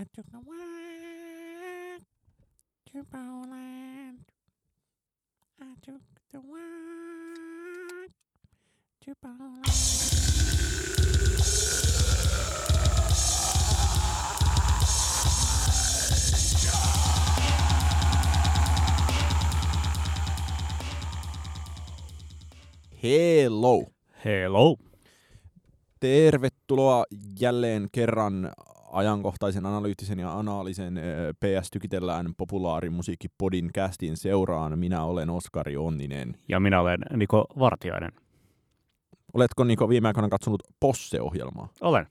[0.00, 2.02] I took a walk
[2.90, 4.24] to Poland.
[5.60, 6.00] I took
[6.32, 8.10] the walk
[9.04, 9.66] to Poland.
[23.02, 23.92] Hello!
[24.24, 24.76] Hello.
[26.00, 27.04] Tervetuloa
[27.40, 28.52] jälleen kerran
[28.92, 31.04] ajankohtaisen analyyttisen ja anaalisen äh,
[31.40, 34.78] PS Tykitellään populaarimusiikkipodin kästin seuraan.
[34.78, 36.36] Minä olen Oskari Onninen.
[36.48, 38.12] Ja minä olen Niko Vartiainen.
[39.34, 41.68] Oletko Niko viime aikoina katsonut Posse-ohjelmaa?
[41.80, 42.06] Olen.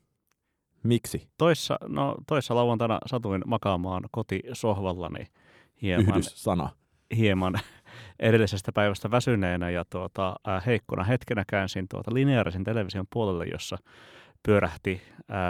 [0.83, 1.27] Miksi?
[1.37, 5.27] Toissa, no, toissa lauantaina satuin makaamaan kotisohvallani
[5.81, 6.69] hieman, Yhdyssana.
[7.17, 7.53] hieman
[8.19, 13.77] edellisestä päivästä väsyneenä ja tuota, äh, heikkona hetkenä käänsin tuota lineaarisen television puolelle, jossa
[14.43, 15.01] pyörähti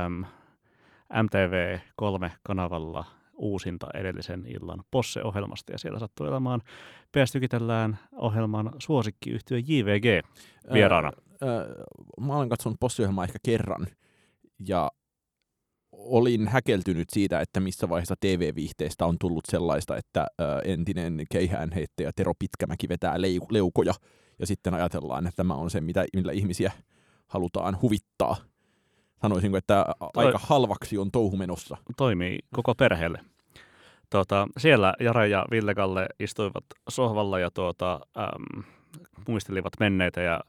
[0.06, 0.26] äm,
[1.14, 6.62] MTV3-kanavalla uusinta edellisen illan Posse-ohjelmasta ja siellä sattui olemaan
[7.12, 10.26] PS Tykitellään ohjelman suosikkiyhtiö JVG
[10.74, 11.12] vieraana.
[11.44, 11.84] Öö, öö,
[12.22, 13.88] mä olen katsonut Posse-ohjelmaa ehkä kerran
[14.68, 14.92] ja
[15.92, 22.34] olin häkeltynyt siitä, että missä vaiheessa TV-viihteestä on tullut sellaista, että ö, entinen keihäänheittäjä Tero
[22.40, 23.94] Pitkämäki vetää leu- leukoja
[24.40, 26.72] ja sitten ajatellaan, että tämä on se, mitä, millä ihmisiä
[27.28, 28.36] halutaan huvittaa.
[29.22, 31.78] Sanoisinko, että Toi- aika halvaksi on touhu menossa.
[31.98, 33.20] toimii koko perheelle.
[34.10, 38.64] Tuota, siellä Jare ja Ville Kalle istuivat sohvalla ja tuota, äm,
[39.28, 40.40] muistelivat menneitä ja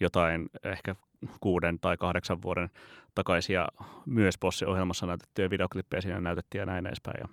[0.00, 0.96] jotain ehkä
[1.40, 2.70] kuuden tai kahdeksan vuoden
[3.14, 3.68] takaisia
[4.06, 7.16] myös Posse-ohjelmassa näytettyjä videoklippejä siinä näytettiin ja näin edespäin.
[7.20, 7.28] Ja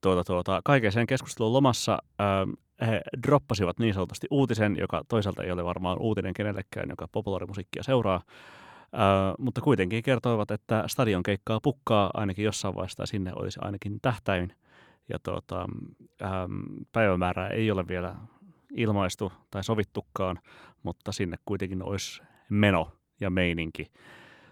[0.00, 1.98] tuota, tuota, kaiken sen keskustelun lomassa
[2.42, 2.52] äm,
[2.86, 8.22] he droppasivat niin sanotusti uutisen, joka toisaalta ei ole varmaan uutinen kenellekään, joka populaarimusiikkia seuraa,
[9.38, 14.52] mutta kuitenkin kertoivat, että stadion keikkaa pukkaa ainakin jossain vaiheessa tai sinne olisi ainakin tähtäin.
[15.08, 15.66] Ja tuota,
[16.22, 18.14] äm, päivämäärää ei ole vielä
[18.76, 20.38] ilmaistu tai sovittukaan,
[20.82, 23.86] mutta sinne kuitenkin olisi meno ja meininki.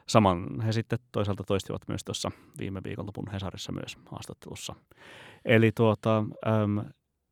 [0.09, 4.75] Saman he sitten toisaalta toistivat myös tuossa viime viikonlopun Hesarissa myös haastattelussa.
[5.45, 6.79] Eli tuota, äm,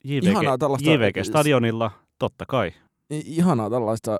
[0.04, 0.42] JVG,
[0.80, 2.72] JVG-stadionilla totta kai
[3.10, 4.18] Ihanaa tällaista ö,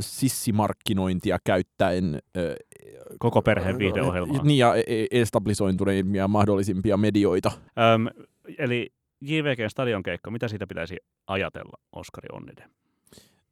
[0.00, 2.56] sissimarkkinointia käyttäen ö,
[3.18, 4.42] koko perheen viihdeohjelmaa.
[4.42, 7.50] Niin, ja e- e- establisointuneimpia mahdollisimpia medioita.
[7.94, 8.06] Öm,
[8.58, 10.96] eli JVGn stadionkeikka, mitä siitä pitäisi
[11.26, 12.70] ajatella, Oskari Onninen?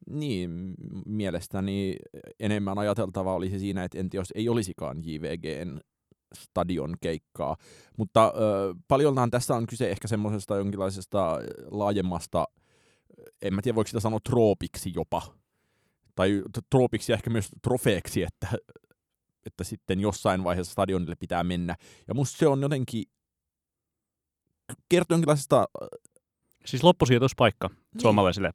[0.09, 0.73] Niin,
[1.05, 1.95] mielestäni
[2.39, 5.79] enemmän ajateltavaa olisi siinä, että entä jos ei olisikaan JVGn
[6.35, 7.55] stadion keikkaa.
[7.97, 11.39] Mutta ö, paljoltaan tässä on kyse ehkä semmoisesta jonkinlaisesta
[11.71, 12.45] laajemmasta,
[13.41, 15.21] en mä tiedä voiko sitä sanoa troopiksi jopa,
[16.15, 18.47] tai troopiksi ehkä myös trofeeksi, että,
[19.45, 21.75] että sitten jossain vaiheessa stadionille pitää mennä.
[22.07, 23.03] Ja musta se on jotenkin,
[24.89, 25.67] kertoo jonkinlaisesta
[26.67, 27.69] Siis loppusijoituspaikka
[28.01, 28.51] suomalaisille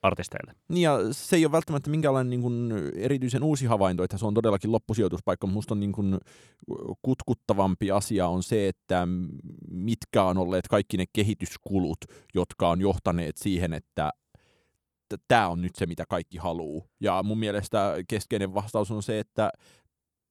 [0.00, 0.52] pop-artisteille.
[0.68, 4.34] Niin ja se ei ole välttämättä minkäänlainen niin kuin, erityisen uusi havainto, että se on
[4.34, 5.46] todellakin loppusijoituspaikka.
[5.46, 6.18] Musta on niin kuin,
[7.02, 9.08] kutkuttavampi asia on se, että
[9.70, 11.98] mitkä on olleet kaikki ne kehityskulut,
[12.34, 14.10] jotka on johtaneet siihen, että
[15.28, 16.86] tämä on nyt se, mitä kaikki haluaa.
[17.00, 19.50] Ja mun mielestä keskeinen vastaus on se, että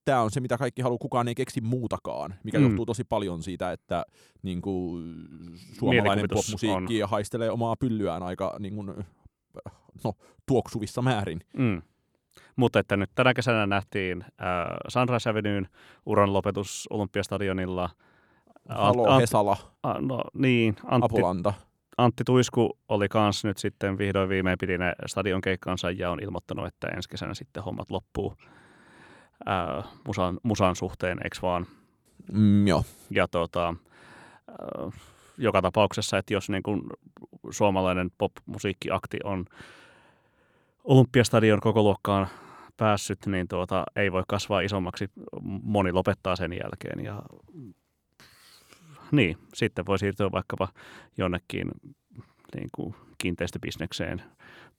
[0.06, 2.64] tämä on se, mitä kaikki haluaa, kukaan ei keksi muutakaan, mikä Mm.
[2.64, 4.06] johtuu tosi paljon siitä, että
[4.42, 5.04] niin kuin,
[5.80, 8.94] suomalainen popmusiikki haistelee omaa pyllyään aika niin kuin,
[10.04, 10.14] no,
[10.46, 11.42] tuoksuvissa määrin.
[11.58, 11.82] Mm.
[12.56, 14.28] Mutta että nyt tänä kesänä nähtiin äh,
[14.88, 15.68] Sunrise Avenuen
[16.06, 17.90] uran lopetus Olympiastadionilla.
[18.70, 19.58] Halo, Ant- Hesala,
[19.88, 21.54] Ant- no, niin, Antti, Apulanta.
[21.98, 26.88] Antti Tuisku oli kans nyt sitten vihdoin viimein piti ne stadionkeikkansa ja on ilmoittanut, että
[26.88, 28.36] ensi kesänä sitten hommat loppuu
[29.50, 31.68] äh, musan, musan suhteen, eikö vaan?
[32.34, 32.84] Mm, joo.
[33.10, 33.76] Ja tota,
[34.50, 34.94] äh,
[35.38, 36.82] joka tapauksessa, että jos niin kuin
[37.52, 39.46] suomalainen pop-musiikkiakti on
[40.84, 42.28] Olympiastadion koko luokkaan
[42.78, 45.10] päässyt, niin tuota, ei voi kasvaa isommaksi.
[45.44, 47.06] Moni lopettaa sen jälkeen.
[47.06, 47.22] Ja,
[49.12, 50.68] niin, sitten voi siirtyä vaikkapa
[51.18, 51.72] jonnekin
[52.56, 54.22] niin kuin kiinteistöbisnekseen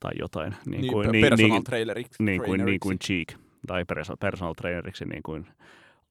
[0.01, 0.55] tai jotain.
[0.67, 2.23] Niin, Niin, kuin, niin, personal niin, traileriksi.
[2.23, 2.99] niin kuin, niin kuin.
[2.99, 3.33] Cheek
[3.67, 5.47] tai perso- personal traineriksi niin kuin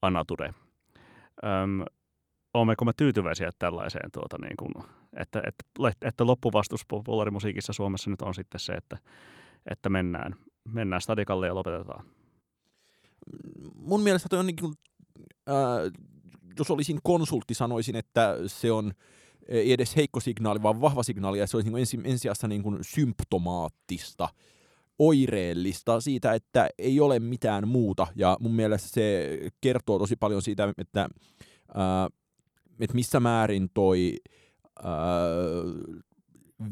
[0.02, 0.54] Anature.
[1.44, 1.86] Öm,
[2.54, 4.86] olemmeko me tyytyväisiä tällaiseen, tuota, niin kuin,
[5.18, 8.98] että, että, että loppuvastus populaarimusiikissa Suomessa nyt on sitten se, että,
[9.72, 10.36] että mennään,
[10.74, 12.06] mennään stadikalle ja lopetetaan.
[13.76, 14.74] Mun mielestä toi on niin kuin,
[15.50, 16.04] äh,
[16.60, 18.94] jos olisin konsultti, sanoisin, että se on
[19.48, 22.78] ei edes heikko signaali, vaan vahva signaali, ja se olisi niin ensi, ensisijassa niin kuin
[22.82, 24.30] symptomaattista,
[25.00, 28.08] oireellista siitä, että ei ole mitään muuta.
[28.16, 31.10] Ja mun mielestä se kertoo tosi paljon siitä, että
[31.76, 32.08] ää,
[32.80, 34.16] että missä määrin toi
[34.84, 34.94] ää,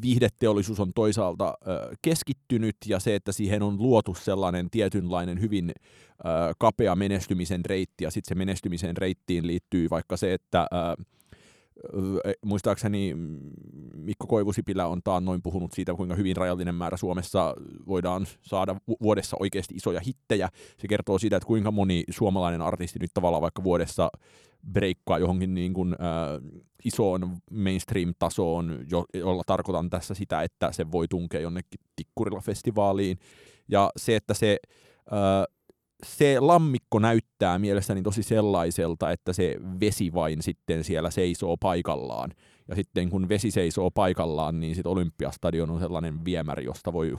[0.02, 1.54] viihdeteollisuus on toisaalta
[2.02, 5.72] keskittynyt ja se, että siihen on luotu sellainen tietynlainen hyvin
[6.58, 10.68] kapea menestymisen reitti ja sitten se menestymisen reittiin liittyy vaikka se, että
[12.46, 13.16] muistaakseni
[13.96, 17.56] Mikko Koivusipilä on taannoin puhunut siitä, kuinka hyvin rajallinen määrä Suomessa
[17.88, 20.50] voidaan saada vuodessa oikeasti isoja hittejä.
[20.78, 24.10] Se kertoo siitä, että kuinka moni suomalainen artisti nyt tavallaan vaikka vuodessa
[24.74, 31.08] breikkaa johonkin niin kuin, äh, isoon mainstream-tasoon, jo, jolla tarkoitan tässä sitä, että se voi
[31.08, 33.18] tunkea jonnekin tikkurilla festivaaliin.
[33.68, 34.58] Ja se, että se
[35.14, 35.56] äh,
[36.04, 42.32] se lammikko näyttää mielestäni tosi sellaiselta, että se vesi vain sitten siellä seisoo paikallaan.
[42.68, 47.18] Ja sitten kun vesi seisoo paikallaan, niin sitten Olympiastadion on sellainen viemäri, josta voi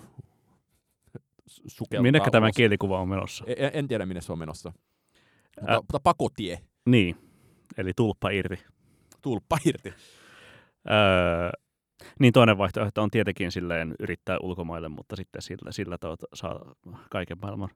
[1.47, 3.45] sukeltaa Minnekä tämä kielikuva on menossa?
[3.47, 4.73] En, en tiedä, minne se on menossa.
[5.61, 7.17] Mutta, Ä- mutta pakotie, Niin,
[7.79, 8.65] eli tulppa irti.
[9.23, 9.95] tulppa irti.
[10.91, 11.51] Öö,
[12.19, 16.75] niin toinen vaihtoehto on tietenkin silleen yrittää ulkomaille, mutta sitten sillä, sillä tuota, saa
[17.11, 17.69] kaiken maailman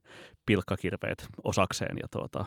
[0.46, 2.44] pilkkakirveet osakseen ja tuota,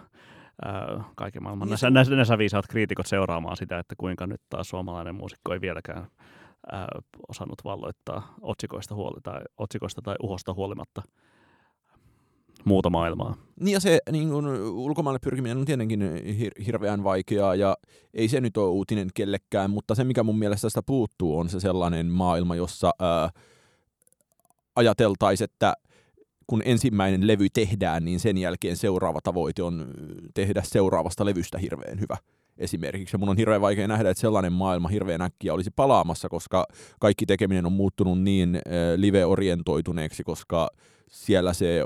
[0.66, 5.16] öö, kaiken maailman Niin näsä, näsä, näsäviisaat kriitikot seuraamaan sitä, että kuinka nyt taas suomalainen
[5.16, 6.08] muusikko ei vieläkään
[6.74, 6.80] öö,
[7.28, 11.02] osannut valloittaa otsikoista, huoli, tai, otsikoista tai uhosta huolimatta
[12.66, 13.36] muuta maailmaa.
[13.60, 17.78] Niin ja se niin kun, ulkomaille pyrkiminen on tietenkin hir- hirveän vaikeaa ja
[18.14, 21.60] ei se nyt ole uutinen kellekään, mutta se mikä mun mielestä tästä puuttuu on se
[21.60, 23.30] sellainen maailma, jossa ää,
[24.76, 25.74] ajateltaisiin, että
[26.48, 29.88] kun ensimmäinen levy tehdään, niin sen jälkeen seuraava tavoite on
[30.34, 32.18] tehdä seuraavasta levystä hirveän hyvä
[32.58, 33.16] esimerkiksi.
[33.16, 36.66] Ja mun on hirveän vaikea nähdä, että sellainen maailma hirveän äkkiä olisi palaamassa, koska
[37.00, 38.60] kaikki tekeminen on muuttunut niin
[38.96, 40.70] live-orientoituneeksi, koska
[41.10, 41.82] siellä se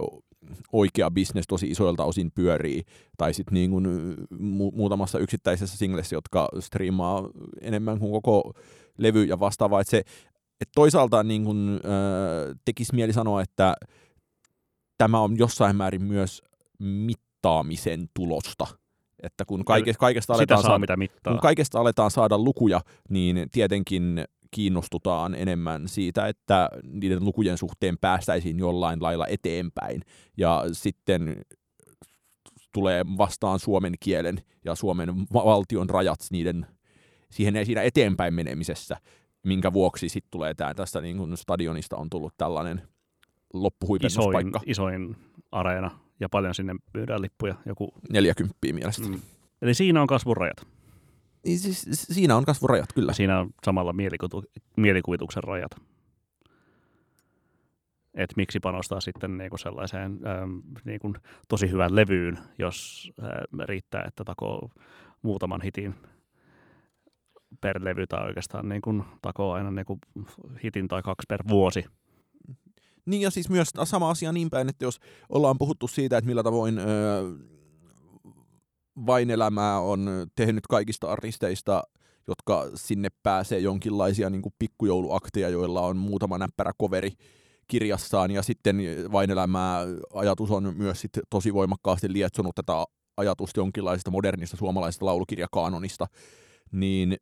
[0.72, 2.84] oikea bisnes tosi isoilta osin pyörii,
[3.18, 3.86] tai sitten niin kuin
[4.34, 7.30] mu- muutamassa yksittäisessä singlessä, jotka striimaa
[7.62, 8.54] enemmän kuin koko
[8.98, 10.04] levy ja vastaavaa, että se
[10.62, 13.76] et toisaalta niin kuin, äh, tekisi mieli sanoa, että
[14.98, 16.42] tämä on jossain määrin myös
[16.80, 18.68] mittaamisen tulosta,
[19.24, 21.34] että kun kaike, kaikesta, Sitä aletaan saa saada, mitä mittaa.
[21.34, 28.60] kun kaikesta aletaan saada lukuja, niin tietenkin kiinnostutaan enemmän siitä, että niiden lukujen suhteen päästäisiin
[28.60, 30.02] jollain lailla eteenpäin.
[30.38, 31.42] Ja sitten
[32.74, 36.66] tulee vastaan suomen kielen ja Suomen va- valtion rajat niiden,
[37.32, 38.98] siihen siinä eteenpäin menemisessä,
[39.44, 42.94] minkä vuoksi sitten tulee tämä tästä niin kuin stadionista on tullut tällainen isoin,
[43.54, 44.60] loppuhuipennuspaikka.
[44.66, 45.16] isoin
[45.52, 47.56] areena ja paljon sinne myydään lippuja.
[47.66, 49.08] Joku, 40 mielestä.
[49.08, 49.22] Mm.
[49.62, 50.77] Eli siinä on kasvun rajat.
[51.48, 53.14] Niin siis, siinä on kasvurajat kyllä.
[53.14, 54.44] Siinä on samalla mielikuvitu,
[54.78, 55.72] mielikuvituksen rajat.
[58.14, 61.14] Et miksi panostaa sitten niinku sellaiseen ähm, niinku
[61.48, 63.30] tosi hyvään levyyn, jos äh,
[63.66, 64.70] riittää, että takoo
[65.22, 65.96] muutaman hitin
[67.62, 70.00] per levy tai oikeastaan niinku takoo aina niinku
[70.64, 71.86] hitin tai kaksi per vuosi.
[73.06, 75.00] Niin ja siis myös sama asia niin päin, että jos
[75.30, 77.24] ollaan puhuttu siitä, että millä tavoin öö,
[79.06, 81.84] vain elämää on tehnyt kaikista artisteista,
[82.28, 87.12] jotka sinne pääsee jonkinlaisia niin kuin pikkujouluakteja, joilla on muutama näppärä coveri
[87.68, 88.32] kirjassaan.
[88.32, 88.78] Ja sitten
[89.12, 89.80] vain elämää
[90.14, 92.86] ajatus on myös sit tosi voimakkaasti lietsonut tätä
[93.18, 96.08] ajatusta jonkinlaisesta modernista suomalaisesta laulukirjakaanonista,
[96.72, 97.18] niin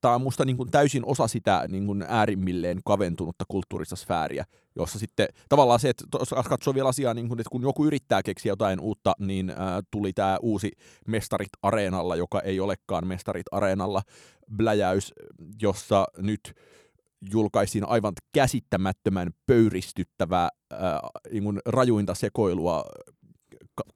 [0.00, 4.44] tämä on musta niin kuin täysin osa sitä niin kuin äärimmilleen kaventunutta kulttuurista sfääriä,
[4.76, 6.04] jossa sitten tavallaan se, että
[6.48, 10.12] katsoo vielä asiaa, niin kuin, että kun joku yrittää keksiä jotain uutta, niin ää, tuli
[10.12, 10.72] tämä uusi
[11.06, 14.02] Mestarit Areenalla, joka ei olekaan Mestarit Areenalla
[14.56, 15.12] bläjäys,
[15.62, 16.54] jossa nyt
[17.32, 21.00] julkaisiin aivan käsittämättömän pöyristyttävää ää,
[21.32, 22.84] niin kuin rajuinta sekoilua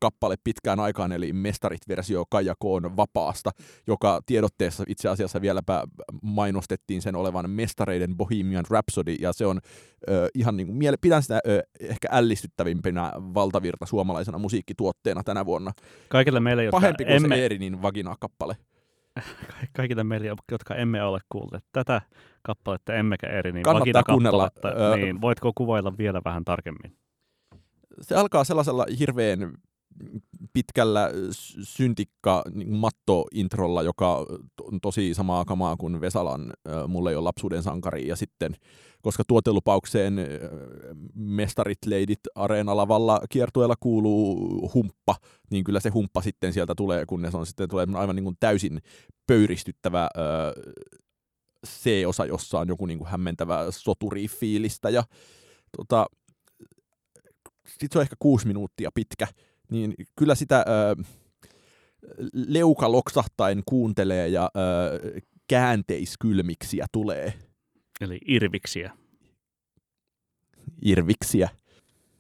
[0.00, 3.50] kappale pitkään aikaan, eli Mestarit-versio Kaija Koon vapaasta,
[3.86, 5.84] joka tiedotteessa itse asiassa vieläpä
[6.22, 9.60] mainostettiin sen olevan Mestareiden Bohemian Rhapsody, ja se on
[10.08, 15.72] ö, ihan niin kuin, pidän sitä ö, ehkä ällistyttävimpänä valtavirta suomalaisena musiikkituotteena tänä vuonna.
[16.08, 18.56] Kaikille meille, jotka Pahempi kuin emme, se Eerinin vagina-kappale.
[19.76, 22.00] kaikille meille, jotka emme ole kuulleet tätä
[22.42, 24.50] kappaletta, emmekä eri, niin Kannattaa kuunnella,
[24.96, 26.96] niin voitko kuvailla vielä vähän tarkemmin?
[28.00, 29.52] se alkaa sellaisella hirveän
[30.52, 32.80] pitkällä s- syntikka niin
[33.84, 34.26] joka
[34.62, 38.06] on tosi samaa kamaa kuin Vesalan äh, Mulle ei ole lapsuuden sankari.
[38.06, 38.56] Ja sitten,
[39.02, 40.26] koska tuotelupaukseen äh,
[41.14, 45.14] mestarit leidit areenalavalla kiertueella kuuluu humppa,
[45.50, 48.80] niin kyllä se humppa sitten sieltä tulee, kunnes on sitten tulee aivan niin kuin täysin
[49.26, 50.72] pöyristyttävä äh,
[51.66, 55.04] C-osa, jossa on joku niin kuin hämmentävä soturifiilistä ja
[55.76, 56.06] tota,
[57.68, 59.28] sitten se on ehkä kuusi minuuttia pitkä,
[59.72, 61.02] niin kyllä sitä, ö,
[62.32, 67.34] leuka loksahtain kuuntelee ja ö, käänteiskylmiksiä tulee.
[68.00, 68.92] Eli irviksiä.
[70.84, 71.48] Irviksiä.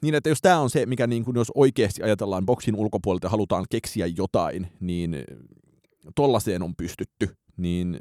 [0.02, 3.30] Niin, että jos tämä on se, mikä niin kun jos oikeasti ajatellaan boksin ulkopuolelta ja
[3.30, 5.16] halutaan keksiä jotain, niin
[6.14, 8.00] tollaiseen on pystytty, niin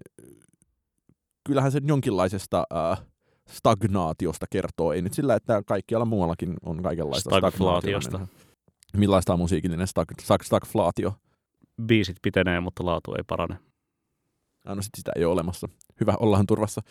[1.43, 3.01] kyllähän se jonkinlaisesta äh,
[3.49, 4.93] stagnaatiosta kertoo.
[4.93, 8.09] Ei nyt sillä, että kaikkialla muuallakin on kaikenlaista Stagflaatiosta.
[8.09, 8.50] stagnaatiota.
[8.97, 11.13] Millaista on musiikillinen stag, stag, stagflaatio?
[11.85, 13.57] Biisit pitenee, mutta laatu ei parane.
[14.65, 15.69] Ah, no sit sitä ei ole olemassa.
[15.99, 16.81] Hyvä, ollaan turvassa.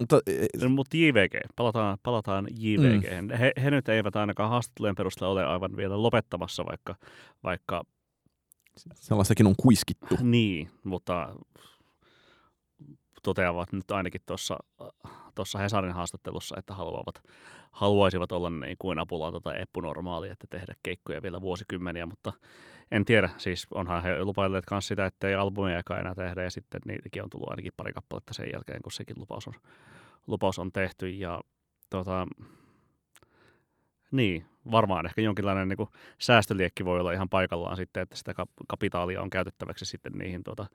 [0.00, 3.22] Mutta e, No, Mutta JVG, palataan, palataan JVG.
[3.22, 3.28] Mm.
[3.38, 6.94] He, he, nyt eivät ainakaan haastattelujen perusteella ole aivan vielä lopettamassa, vaikka,
[7.44, 7.82] vaikka
[8.94, 10.16] sellaistakin on kuiskittu.
[10.20, 11.34] niin, mutta
[13.26, 14.56] toteavat nyt ainakin tuossa
[15.34, 17.22] tuossa Hesarin haastattelussa, että haluavat,
[17.72, 22.32] haluaisivat olla niin kuin apulanta tai eppunormaali, että tehdä keikkoja vielä vuosikymmeniä, mutta
[22.90, 26.80] en tiedä, siis onhan he lupailleet myös sitä, että ei albumiakaan enää tehdä, ja sitten
[26.84, 29.54] niitäkin on tullut ainakin pari kappaletta sen jälkeen, kun sekin lupaus on,
[30.26, 31.40] lupaus on tehty, ja
[31.90, 32.26] tota,
[34.10, 38.66] niin, varmaan ehkä jonkinlainen niin kuin säästöliekki voi olla ihan paikallaan sitten, että sitä kap-
[38.68, 40.66] kapitaalia on käytettäväksi sitten niihin tuota,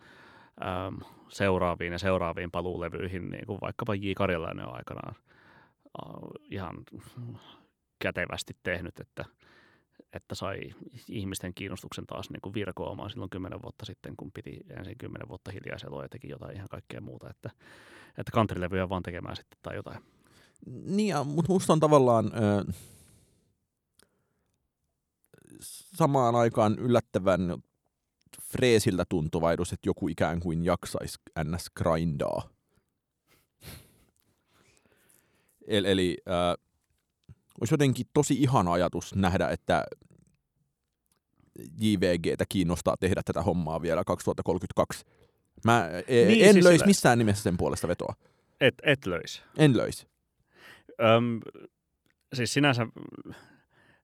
[0.62, 0.98] äm,
[1.30, 4.12] seuraaviin ja seuraaviin paluulevyihin, niin kuin vaikkapa J.
[4.16, 6.76] Karjalainen on aikanaan äh, ihan
[8.00, 9.26] kätevästi tehnyt, että,
[10.14, 10.60] että sai
[11.10, 15.52] ihmisten kiinnostuksen taas niin kuin virkoamaan silloin kymmenen vuotta sitten, kun piti ensin kymmenen vuotta
[15.52, 17.50] hiljaiseloa ja teki jotain ihan kaikkea muuta, että,
[18.18, 20.04] että countrylevyjä vaan tekemään sitten tai jotain.
[20.86, 22.74] Niin, mutta musta on tavallaan ö,
[25.96, 27.42] samaan aikaan yllättävän
[28.44, 31.66] freesiltä tuntuva ajatus, että joku ikään kuin jaksaisi ns.
[31.76, 32.50] grindaa.
[35.68, 36.32] Eli, eli ö,
[37.62, 39.84] olisi jotenkin tosi ihana ajatus nähdä, että
[41.78, 45.06] JVGtä kiinnostaa tehdä tätä hommaa vielä 2032.
[45.66, 48.16] Mä e- Niin, en siis löisi missään nimessä sen puolesta vetoa.
[48.62, 49.42] Et, et löisi.
[49.58, 50.08] En löisi.
[51.02, 51.40] Öm,
[52.34, 52.88] siis sinänsä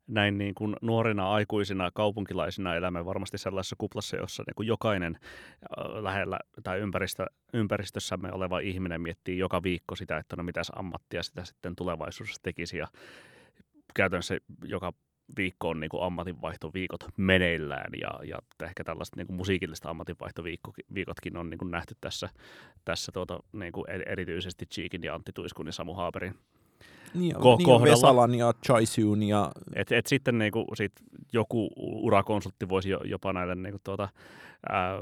[0.08, 5.20] näin niin kuin nuorina aikuisina kaupunkilaisina elämme varmasti sellaisessa kuplassa, jossa niin kuin jokainen
[5.78, 11.24] ö, lähellä tai ympäristö, ympäristössämme oleva ihminen miettii joka viikko sitä, että no mitäs ammattia
[11.24, 12.78] sitä sitten tulevaisuudessa tekisi.
[12.78, 12.88] Ja
[13.94, 14.94] käytännössä joka
[15.38, 21.50] viikko on niin kuin ammatinvaihtoviikot meneillään ja, ja ehkä tällaista niin kuin musiikillista ammatinvaihtoviikotkin on
[21.50, 22.30] niin kuin nähty tässä,
[22.86, 26.36] tässä tuota, niin kuin eri- erityisesti Cheekin ja Antti Tuiskun ja Samu Haaberin
[27.14, 27.92] Niin, Ko- niin kohdalla.
[27.92, 30.92] Vesalan ja Chaisyun ja et, et sitten niinku, sit
[31.34, 34.10] joku urakonsultti voisi jo, jopa näille niinku, tuota,
[34.70, 34.98] ää,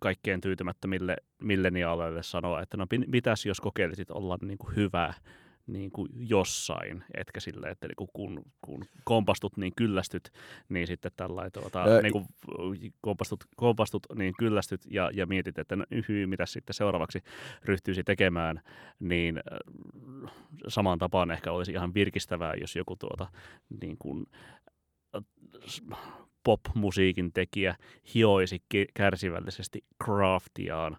[0.00, 5.14] kaikkein tyytymättömille milleniaaleille sanoa, että no mitäs jos kokeilisit olla niinku hyvä
[5.66, 10.32] niin kuin jossain, etkä silleen, että niin kun, kun kompastut, niin kyllästyt,
[10.68, 12.26] niin sitten tällainen tuota, Ö, niin kuin
[13.00, 17.22] kompastut, kompastut, niin kyllästyt ja, ja mietit, että no hyy, mitä sitten seuraavaksi
[17.64, 18.60] ryhtyisi tekemään,
[19.00, 20.32] niin äh,
[20.68, 23.26] samaan tapaan ehkä olisi ihan virkistävää, jos joku tuota,
[23.80, 24.26] niin kuin,
[25.16, 25.98] äh,
[26.44, 27.76] pop-musiikin tekijä
[28.14, 28.62] hioisi
[28.94, 30.96] kärsivällisesti craftiaan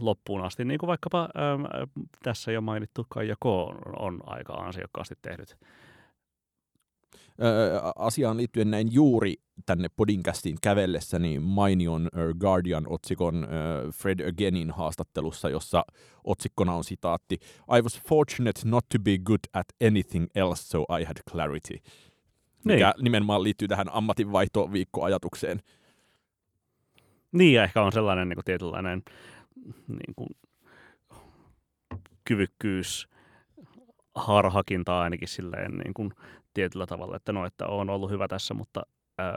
[0.00, 1.70] loppuun asti, niin kuin vaikkapa ähm, äh,
[2.22, 3.46] tässä jo mainittu Kaija K.
[3.46, 5.56] on, on aika ansiokkaasti tehnyt.
[7.96, 9.34] asiaan liittyen näin juuri
[9.66, 13.48] tänne podcastiin kävellessäni mainion ö, Guardian-otsikon
[13.92, 15.84] Fred Againin haastattelussa, jossa
[16.24, 17.38] otsikkona on sitaatti
[17.78, 21.74] I was fortunate not to be good at anything else, so I had clarity.
[22.64, 25.60] Mikä nimenomaan liittyy tähän ammatinvaihtoviikkoajatukseen.
[27.32, 29.02] Niin, ja ehkä on sellainen niin kuin tietynlainen
[29.88, 30.28] niin kuin,
[32.24, 33.08] kyvykkyys
[34.14, 36.12] harhakinta ainakin silleen niin kuin,
[36.54, 38.82] tietyllä tavalla, että no, että on ollut hyvä tässä, mutta
[39.18, 39.32] ää,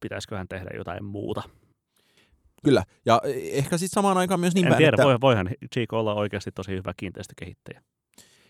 [0.00, 1.42] pitäisiköhän tehdä jotain muuta.
[2.64, 5.04] Kyllä, ja ö, ehkä sitten samaan aikaan myös niin en päin, tiedä, että...
[5.04, 7.82] voi, voihan Chico olla oikeasti tosi hyvä kiinteistökehittäjä.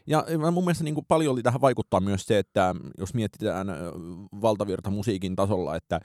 [0.08, 3.66] Ja mun mielestä niin kuin paljon tähän vaikuttaa myös se, että jos mietitään
[4.42, 6.00] valtavirta musiikin tasolla, että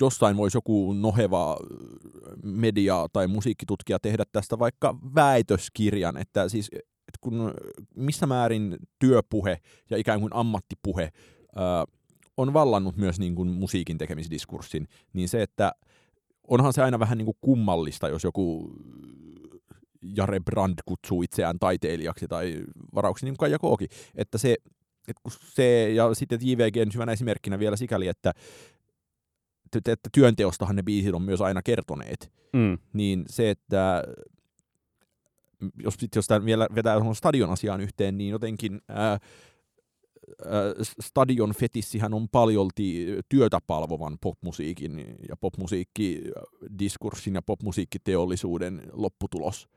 [0.00, 1.56] jossain voisi joku noheva
[2.42, 6.70] media tai musiikkitutkija tehdä tästä vaikka väitöskirjan, että siis
[7.08, 7.54] että kun
[7.96, 9.58] missä määrin työpuhe
[9.90, 11.12] ja ikään kuin ammattipuhe
[11.56, 11.60] ö,
[12.36, 15.72] on vallannut myös niin kuin musiikin tekemisdiskurssin, niin se, että
[16.48, 18.72] onhan se aina vähän niin kuin kummallista, jos joku
[20.02, 22.62] Jare Brand kutsuu itseään taiteilijaksi tai
[22.94, 24.56] varauksi, niin kuin Kaija Kooki, että se,
[25.08, 28.32] että kun se, ja sitten JVG on hyvänä esimerkkinä vielä sikäli, että,
[29.76, 32.78] että, työnteostahan ne biisit on myös aina kertoneet, Mm.
[32.92, 34.02] niin se, että
[35.82, 39.18] jos, sit jos tämän vielä vetää stadion asiaan yhteen, niin jotenkin ää,
[41.00, 49.68] stadion fetissihän on paljolti työtä palvovan popmusiikin ja popmusiikkidiskurssin ja popmusiikkiteollisuuden lopputulos,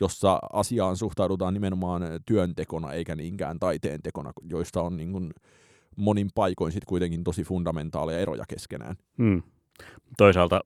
[0.00, 5.30] jossa asiaan suhtaudutaan nimenomaan työntekona eikä niinkään taiteen tekona, joista on niin kuin
[5.96, 8.96] monin paikoin sit kuitenkin tosi fundamentaaleja eroja keskenään.
[9.18, 9.42] Hmm.
[10.16, 10.60] Toisaalta,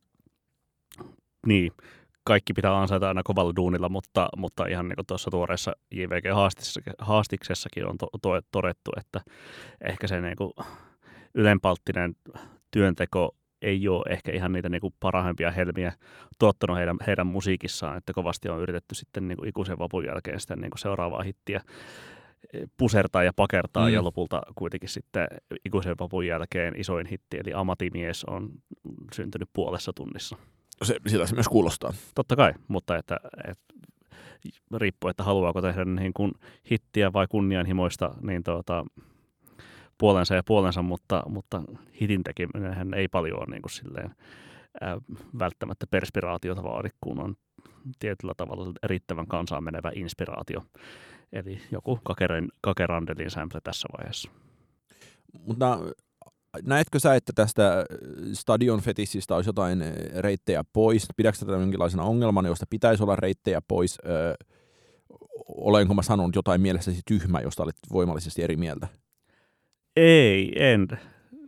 [1.47, 1.73] niin,
[2.25, 7.99] kaikki pitää ansaita aina kovalla duunilla, mutta, mutta ihan niin kuin tuossa tuoreessa JVG-haastiksessakin on
[7.99, 9.21] to, to, todettu, että
[9.89, 10.53] ehkä se niin kuin
[11.35, 12.17] ylenpalttinen
[12.71, 15.93] työnteko ei ole ehkä ihan niitä niin kuin parhaimpia helmiä
[16.39, 20.59] tuottanut heidän, heidän musiikissaan, että kovasti on yritetty sitten niin kuin ikuisen vapun jälkeen sitten
[20.59, 21.61] niin kuin seuraavaa hittiä
[22.77, 23.95] pusertaa ja pakertaa mm.
[23.95, 25.27] ja lopulta kuitenkin sitten
[25.67, 28.51] ikuisen vapun jälkeen isoin hitti, eli Amatimies on
[29.15, 30.37] syntynyt puolessa tunnissa.
[30.83, 31.93] Se, sillä se myös kuulostaa.
[32.15, 33.17] Totta kai, mutta että,
[33.49, 33.75] että
[34.77, 36.33] riippuu, että haluaako tehdä niin kuin
[36.71, 38.85] hittiä vai kunnianhimoista, niin tuota,
[40.03, 41.63] puolensa ja puolensa, mutta, mutta
[42.01, 44.15] hitin tekeminen ei paljon ole niin kuin silleen,
[44.81, 44.99] ää,
[45.39, 47.35] välttämättä perspiraatiota vaadi, kun on
[47.99, 50.63] tietyllä tavalla riittävän kansaan menevä inspiraatio.
[51.33, 54.31] Eli joku kakeren, kakerandelin sample tässä vaiheessa.
[55.47, 55.79] Mutta
[56.63, 57.85] näetkö sä, että tästä
[58.33, 59.85] stadion fetissistä olisi jotain
[60.17, 61.07] reittejä pois?
[61.17, 63.99] Pidätkö tätä jonkinlaisena ongelmana, josta pitäisi olla reittejä pois?
[64.07, 64.35] Öö,
[65.47, 68.89] olenko mä sanonut jotain mielessäsi tyhmä, josta olet voimallisesti eri mieltä?
[69.97, 70.89] Ei, en.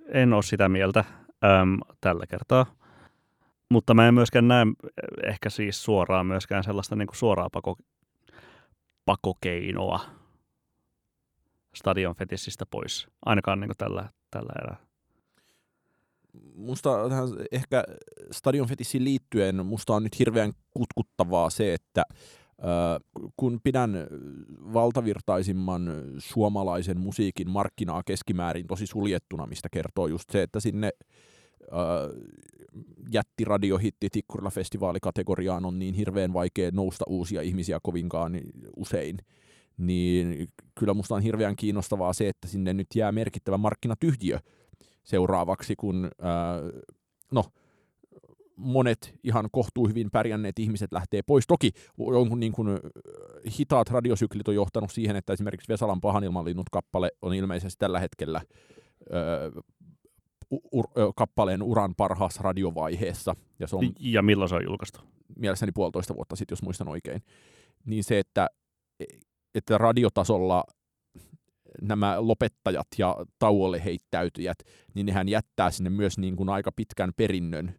[0.09, 1.05] En ole sitä mieltä
[1.45, 2.67] äm, tällä kertaa.
[3.71, 4.67] Mutta mä en myöskään näe
[5.25, 7.77] ehkä siis suoraan myöskään sellaista niin kuin suoraa pako,
[9.05, 10.01] pakokeinoa
[11.75, 14.77] stadion fetissistä pois, ainakaan niin kuin tällä, tällä erää.
[16.55, 17.85] Musta tähän ehkä
[18.31, 22.03] stadion fetissiin liittyen, musta on nyt hirveän kutkuttavaa se, että
[23.37, 24.07] kun pidän
[24.73, 30.91] valtavirtaisimman suomalaisen musiikin markkinaa keskimäärin tosi suljettuna, mistä kertoo just se, että sinne
[33.13, 38.41] jättiradiohitti Tikkurilla festivaalikategoriaan on niin hirveän vaikea nousta uusia ihmisiä kovinkaan
[38.77, 39.19] usein,
[39.77, 44.39] niin kyllä musta on hirveän kiinnostavaa se, että sinne nyt jää merkittävä markkinatyhjiö
[45.05, 46.11] seuraavaksi, kun
[47.33, 47.45] no,
[48.57, 51.47] monet ihan kohtuu hyvin pärjänneet ihmiset lähtee pois.
[51.47, 51.71] Toki
[52.13, 52.69] jonkun niin kuin
[53.59, 58.41] hitaat radiosyklit on johtanut siihen, että esimerkiksi Vesalan pahanilmanlinnut kappale on ilmeisesti tällä hetkellä
[60.73, 60.87] ur,
[61.17, 63.37] kappaleen uran parhaassa radiovaiheessa.
[63.59, 65.01] Ja, se on, ja milloin se on julkaistu?
[65.39, 67.23] Mielessäni puolitoista vuotta sitten, jos muistan oikein.
[67.87, 68.49] Niin se, että,
[69.55, 70.65] että radiotasolla
[71.83, 74.59] nämä lopettajat ja tauolle heittäytyjät,
[74.95, 77.75] niin nehän jättää sinne myös niin kuin aika pitkän perinnön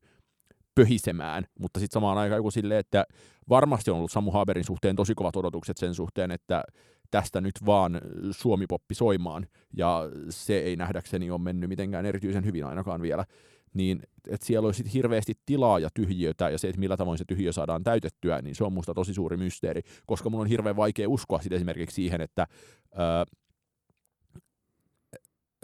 [0.75, 3.05] pöhisemään, mutta sitten samaan aikaan joku silleen, että
[3.49, 6.63] varmasti on ollut Samu Haberin suhteen tosi kovat odotukset sen suhteen, että
[7.11, 13.01] tästä nyt vaan suomipoppi soimaan, ja se ei nähdäkseni ole mennyt mitenkään erityisen hyvin ainakaan
[13.01, 13.25] vielä,
[13.73, 17.51] niin että siellä olisi hirveästi tilaa ja tyhjiötä, ja se, että millä tavoin se tyhjiö
[17.51, 21.41] saadaan täytettyä, niin se on musta tosi suuri mysteeri, koska mun on hirveän vaikea uskoa
[21.41, 22.47] sit esimerkiksi siihen, että
[22.95, 23.25] ää,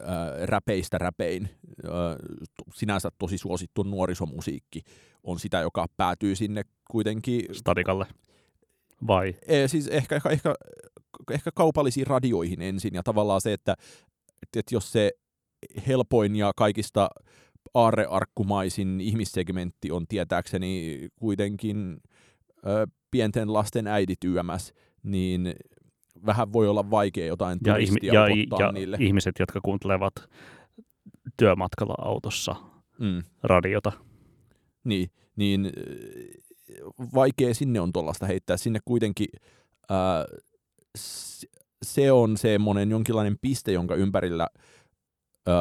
[0.06, 1.50] ää, räpeistä räpein,
[1.86, 2.16] ää,
[2.74, 4.82] sinänsä tosi suosittu nuorisomusiikki,
[5.24, 7.46] on sitä, joka päätyy sinne kuitenkin...
[7.52, 8.06] Stadikalle.
[9.08, 9.36] Vai?
[9.48, 10.56] E, siis ehkä, ehkä, ehkä
[11.32, 13.76] ehkä kaupallisiin radioihin ensin ja tavallaan se, että,
[14.58, 15.12] että jos se
[15.88, 17.10] helpoin ja kaikista
[17.74, 21.98] aarrearkkumaisin ihmissegmentti on tietääkseni kuitenkin
[22.68, 25.54] ö, pienten lasten äidit YMS, niin
[26.25, 28.27] vähän voi olla vaikea jotain ja, turistia ja,
[28.60, 28.97] ja niille.
[28.99, 30.13] ihmiset, jotka kuuntelevat
[31.38, 32.55] työmatkalla autossa
[32.99, 33.23] mm.
[33.43, 33.91] radiota.
[34.84, 35.71] Niin, niin
[37.15, 38.57] vaikea sinne on tuollaista heittää.
[38.57, 39.27] Sinne kuitenkin
[39.89, 40.25] ää,
[41.84, 44.47] se on semmoinen jonkinlainen piste, jonka ympärillä
[45.47, 45.51] ö,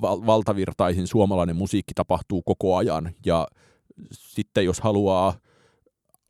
[0.00, 3.10] val- valtavirtaisin suomalainen musiikki tapahtuu koko ajan.
[3.26, 3.48] Ja
[4.12, 5.34] sitten jos haluaa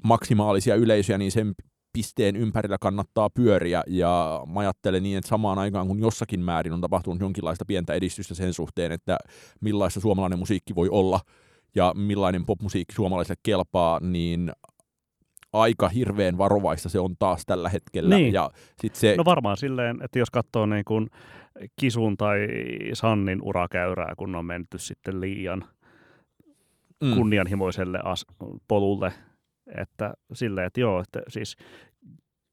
[0.05, 1.55] maksimaalisia yleisöjä, niin sen
[1.93, 6.81] pisteen ympärillä kannattaa pyöriä, ja mä ajattelen niin, että samaan aikaan kun jossakin määrin on
[6.81, 9.19] tapahtunut jonkinlaista pientä edistystä sen suhteen, että
[9.61, 11.21] millaista suomalainen musiikki voi olla,
[11.75, 14.53] ja millainen popmusiikki suomalaisille kelpaa, niin
[15.53, 18.17] aika hirveän varovaista se on taas tällä hetkellä.
[18.17, 18.33] Niin.
[18.33, 18.51] Ja
[18.83, 19.15] sit se...
[19.17, 21.09] No varmaan silleen, että jos katsoo niin kuin
[21.81, 22.39] Kisun tai
[22.93, 25.65] Sannin urakäyrää, kun on menty sitten liian
[27.01, 27.15] mm.
[27.15, 28.27] kunnianhimoiselle as-
[28.69, 29.13] polulle,
[29.77, 31.57] että silleen, että joo, että siis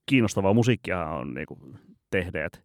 [0.06, 1.80] kiinnostavaa musiikkia on niin kuin
[2.12, 2.64] tehneet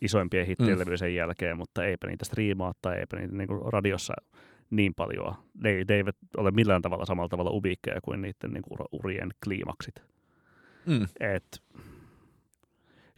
[0.00, 0.96] isoimpien hittien mm.
[0.96, 4.14] sen jälkeen, mutta eipä niitä striimaa tai eipä niitä niin kuin radiossa
[4.70, 5.34] niin paljon.
[5.54, 9.94] Ne, ne eivät ole millään tavalla samalla tavalla ubiikkeja kuin niiden niin kuin, urien kliimaksit.
[10.86, 11.06] Mm.
[11.20, 11.62] Et,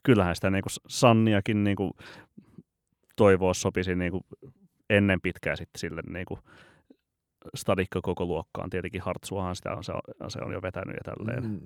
[0.02, 1.92] kyllähän sitä niin kuin, Sanniakin niin kuin,
[3.16, 4.24] toivoa sopisi niin kuin
[4.90, 6.40] ennen pitkää sitten sille niin kuin
[7.54, 8.70] stadikko koko luokkaan.
[8.70, 11.44] Tietenkin Hartsuahan sitä on, se on, se on jo vetänyt ja tälleen.
[11.44, 11.60] Mm.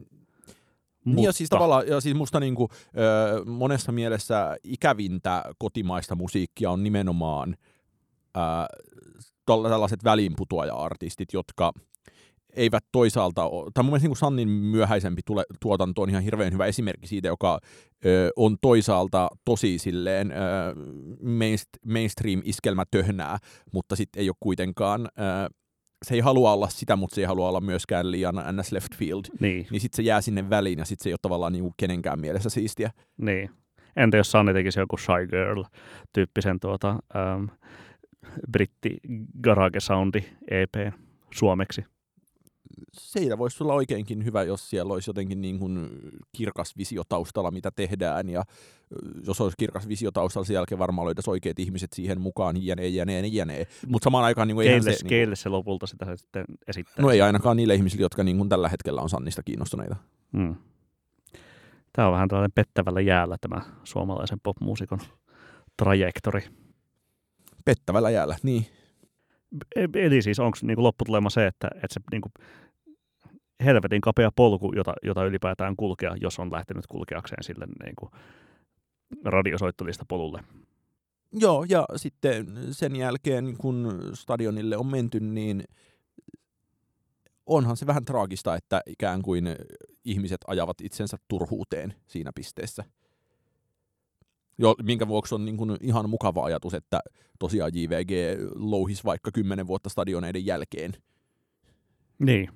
[1.04, 6.70] Mutta, Niin ja siis tavallaan, ja siis musta niinku, ö, monessa mielessä ikävintä kotimaista musiikkia
[6.70, 7.56] on nimenomaan
[8.36, 8.40] ö,
[9.46, 11.72] tällaiset väliinputoaja-artistit, jotka
[12.56, 16.66] eivät toisaalta, o- tai mun mielestä niin Sannin myöhäisempi tule, tuotanto on ihan hirveän hyvä
[16.66, 17.58] esimerkki siitä, joka
[18.06, 20.34] ö, on toisaalta tosi silleen ö,
[21.22, 23.38] mainst, mainstream-iskelmätöhnää,
[23.72, 25.50] mutta sitten ei ole kuitenkaan, ö,
[26.04, 28.72] se ei halua olla sitä, mutta se ei halua olla myöskään liian ns.
[28.72, 31.52] left field niin, niin sitten se jää sinne väliin ja sitten se ei ole tavallaan
[31.52, 32.90] niinku kenenkään mielessä siistiä.
[33.16, 33.50] niin.
[33.96, 37.44] Entä jos Sanni tekisi joku Shy Girl-tyyppisen tuota, ähm,
[38.52, 38.96] britti
[39.42, 40.94] garage soundi EP
[41.34, 41.84] suomeksi?
[42.92, 45.88] Siitä voisi olla oikeinkin hyvä, jos siellä olisi jotenkin niin kuin
[46.36, 48.28] kirkas visio taustalla, mitä tehdään.
[48.28, 48.42] Ja
[49.26, 53.26] jos olisi kirkas visio taustalla, sen jälkeen varmaan löytäisi oikeat ihmiset siihen mukaan, jänee, jänee,
[53.26, 53.66] jänee.
[53.86, 54.96] Mutta samaan aikaan niin kuin Keille, se...
[54.96, 57.02] se, Niin keille se lopulta sitä se sitten esittää?
[57.02, 59.96] no ei ainakaan niille ihmisille, jotka niin kuin tällä hetkellä on Sannista kiinnostuneita.
[60.32, 60.56] Mm.
[61.92, 65.00] Tämä on vähän tällainen pettävällä jäällä tämä suomalaisen popmuusikon
[65.76, 66.40] trajektori.
[67.64, 68.66] Pettävällä jäällä, niin.
[69.76, 72.28] E- Eli siis onko niinku lopputulema se, että, että se niinku
[73.64, 78.10] helvetin kapea polku, jota, jota ylipäätään kulkea, jos on lähtenyt kulkeakseen sille niinku
[79.24, 80.44] radiosoittolista polulle.
[81.32, 85.64] Joo, ja sitten sen jälkeen, kun stadionille on menty, niin
[87.46, 89.44] onhan se vähän traagista, että ikään kuin
[90.04, 92.84] ihmiset ajavat itsensä turhuuteen siinä pisteessä.
[94.58, 97.00] Jo, minkä vuoksi on niin kuin ihan mukava ajatus, että
[97.38, 98.10] tosiaan JVG
[98.54, 100.92] louhis vaikka kymmenen vuotta stadioneiden jälkeen.
[102.18, 102.48] Niin,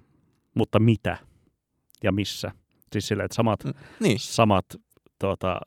[0.54, 1.16] mutta mitä
[2.02, 2.50] ja missä?
[2.92, 4.64] Siis sillä, että samat, Mm, Niin, samat
[5.18, 5.61] tuota,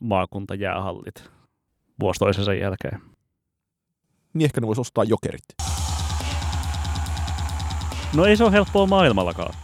[0.00, 1.30] maakuntajäähallit
[2.00, 3.00] vuosi toisensa jälkeen.
[4.34, 5.44] niin ehkä ne voisi ostaa jokerit.
[8.16, 9.54] No ei se ole helppoa maailmallakaan.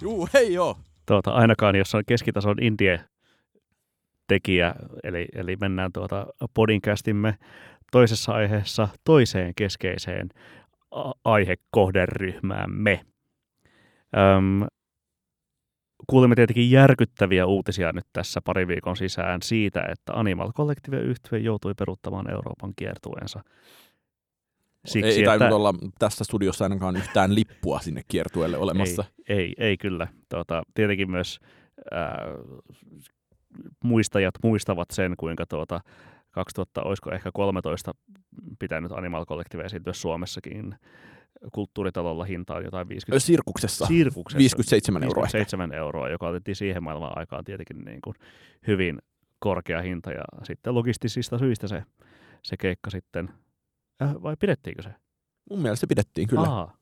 [0.00, 0.78] Juu, hei joo.
[1.06, 3.04] Tuota, ainakaan jos on keskitason indie
[4.28, 7.38] tekijä, eli, eli mennään tuota podcasttimme
[7.92, 10.28] toisessa aiheessa toiseen keskeiseen
[11.24, 13.00] aihekohderyhmäämme.
[14.16, 14.66] Öm,
[16.06, 21.74] kuulimme tietenkin järkyttäviä uutisia nyt tässä pari viikon sisään siitä, että Animal Collective yhtye joutui
[21.78, 23.42] peruuttamaan Euroopan kiertueensa.
[24.84, 29.04] Siksi, ei, ei tainnut olla tässä studiossa ainakaan yhtään lippua sinne kiertueelle olemassa.
[29.28, 30.08] Ei, ei, ei kyllä.
[30.28, 31.40] Tuota, tietenkin myös
[31.90, 32.18] ää,
[33.84, 35.80] muistajat muistavat sen, kuinka tuota,
[36.30, 37.92] 2000, olisiko ehkä 13
[38.58, 40.74] pitänyt Animal Collective esiintyä Suomessakin
[41.52, 43.86] kulttuuritalolla hintaan jotain 50 Sirkuksessa.
[43.86, 44.38] Sirkuksessa.
[44.38, 45.38] 57 euroa ehkä.
[45.38, 48.14] 57 euroa, joka otettiin siihen maailman aikaan tietenkin niin kuin
[48.66, 48.98] hyvin
[49.38, 51.82] korkea hinta ja sitten logistisista syistä se,
[52.42, 53.30] se keikka sitten,
[54.02, 54.90] äh, vai pidettiinkö se?
[55.50, 56.42] Mun mielestä se pidettiin kyllä.
[56.42, 56.76] Aha.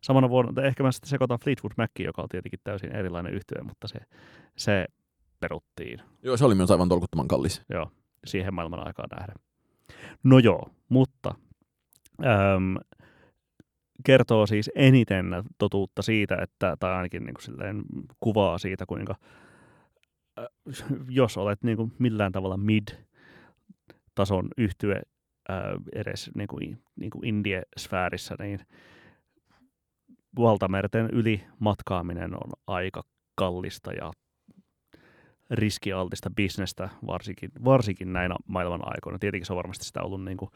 [0.00, 3.88] Samana vuonna, ehkä mä sitten sekoitan Fleetwood Macin, joka on tietenkin täysin erilainen yhtye, mutta
[3.88, 3.98] se,
[4.56, 4.86] se
[5.40, 7.62] peruttiin Joo, se oli myös aivan tolkuttoman kallis.
[7.68, 7.90] joo,
[8.26, 9.36] siihen maailman aikaan nähden.
[10.24, 11.34] No joo, mutta
[12.20, 12.76] äm,
[14.04, 15.26] kertoo siis eniten
[15.58, 17.82] totuutta siitä, että, tai ainakin niin kuin silleen
[18.20, 19.14] kuvaa siitä, kuinka
[20.38, 20.46] äh,
[21.08, 25.02] jos olet niin kuin millään tavalla mid-tason yhtye
[25.50, 25.56] äh,
[25.94, 28.60] edes niin kuin, niin kuin indie-sfäärissä, niin
[30.38, 33.02] valtamerten yli matkaaminen on aika
[33.34, 34.12] kallista ja
[35.50, 39.18] riskialtista bisnestä, varsinkin, varsinkin näinä maailman aikoina.
[39.18, 40.50] Tietenkin se on varmasti sitä ollut niin kuin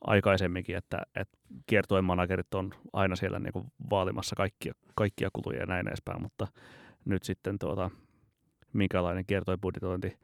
[0.00, 5.66] aikaisemminkin, että, että kiertojen managerit on aina siellä niin kuin vaalimassa kaikkia, kaikkia kuluja ja
[5.66, 6.46] näin edespäin, mutta
[7.04, 7.90] nyt sitten tuota,
[8.72, 10.18] minkälainen kiertojen budjetointi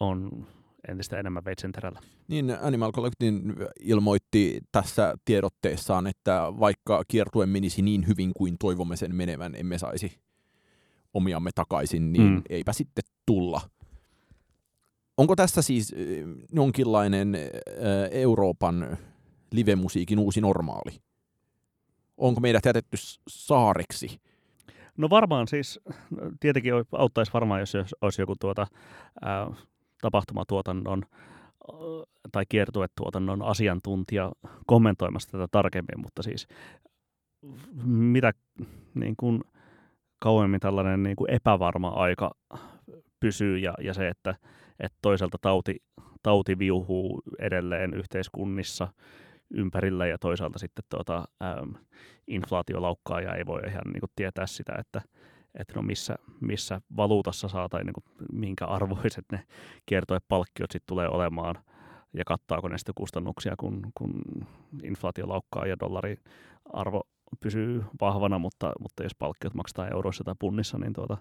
[0.00, 0.46] on
[0.88, 2.00] entistä enemmän veitsenterällä.
[2.28, 3.36] Niin Animal Collective
[3.80, 10.18] ilmoitti tässä tiedotteessaan, että vaikka kiertue menisi niin hyvin kuin toivomme sen menevän, emme saisi
[11.14, 12.42] omiamme takaisin, niin mm.
[12.48, 13.60] eipä sitten tulla.
[15.18, 15.94] Onko tässä siis
[16.52, 17.36] jonkinlainen
[18.10, 18.98] Euroopan
[19.52, 21.00] livemusiikin uusi normaali?
[22.16, 22.96] Onko meidät jätetty
[23.28, 24.20] saareksi?
[24.96, 25.80] No varmaan siis,
[26.40, 28.66] tietenkin auttaisi varmaan, jos olisi joku tuota,
[29.22, 29.50] ää,
[30.00, 31.02] tapahtumatuotannon
[32.32, 34.32] tai kiertuetuotannon asiantuntija
[34.66, 36.48] kommentoimassa tätä tarkemmin, mutta siis
[37.84, 38.32] mitä
[38.94, 39.44] niin kuin
[40.18, 42.30] kauemmin tällainen niin kuin epävarma aika
[43.20, 44.34] pysyy ja, ja se, että,
[44.80, 45.76] että toisaalta tauti,
[46.22, 48.88] tauti viuhuu edelleen yhteiskunnissa
[49.50, 51.74] ympärillä ja toisaalta sitten tuota, äm,
[52.26, 55.02] inflaatio laukkaa ja ei voi ihan niin kuin tietää sitä, että,
[55.54, 59.44] että no missä, missä valuutassa saa tai niin kuin minkä arvoiset ne
[59.86, 61.54] kiertoepalkkiot sitten tulee olemaan
[62.14, 64.22] ja kattaako ne sitten kustannuksia, kun, kun
[64.82, 66.16] inflaatio laukkaa ja dollari
[66.72, 67.02] arvo
[67.40, 71.16] pysyy vahvana, mutta, mutta jos palkkiot maksetaan euroissa tai punnissa, niin, tuota,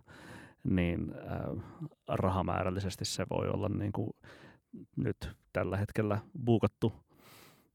[0.67, 1.63] niin äh,
[2.07, 4.09] rahamäärällisesti se voi olla niin kuin
[4.95, 6.93] nyt tällä hetkellä buukattu.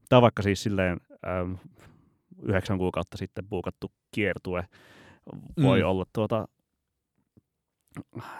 [0.08, 1.60] Tai vaikka siis silleen äh,
[2.42, 4.68] yhdeksän kuukautta sitten buukattu kiertue
[5.62, 5.86] voi mm.
[5.86, 6.48] olla tuota,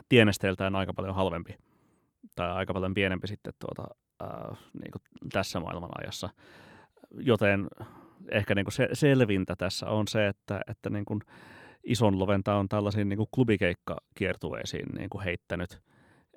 [0.09, 1.57] tienesteiltään aika paljon halvempi
[2.35, 6.29] tai aika paljon pienempi sitten tuota, äh, niin kuin tässä maailmanajassa.
[7.15, 7.69] Joten
[8.31, 11.21] ehkä niin kuin se, selvintä tässä on se, että, että niin kuin
[11.85, 15.81] ison loventa on tällaisiin niin klubikeikkakiertueisiin niin kuin heittänyt.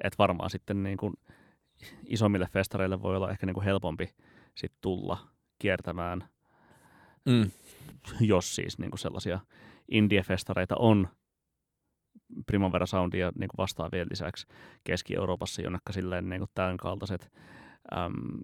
[0.04, 1.14] Että varmaan sitten niin kuin
[2.06, 4.10] isommille festareille voi olla ehkä niin kuin helpompi
[4.56, 5.18] sit tulla
[5.60, 6.24] kiertämään,
[7.26, 7.52] mm.
[8.20, 9.40] jos siis niin kuin sellaisia
[9.92, 11.08] indie-festareita on
[12.46, 14.48] Primavera Soundia niin kuin vastaavien lisäksi
[14.84, 17.32] Keski-Euroopassa, jonnekka silleen niin kuin tämän kaltaiset
[17.94, 18.40] äm,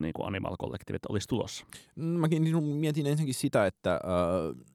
[0.00, 1.66] niin kuin animal-kollektiivit olisi tulossa.
[1.96, 4.71] Mäkin niin mietin ensinnäkin sitä, että, äh,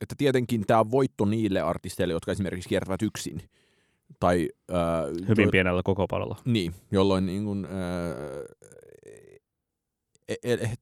[0.00, 3.42] että tietenkin tämä on voitto niille artisteille, jotka esimerkiksi kiertävät yksin.
[4.20, 4.76] Tai, äh,
[5.28, 6.36] Hyvin to, pienellä koko palolla.
[6.44, 7.70] Niin, jolloin niin kuin, äh,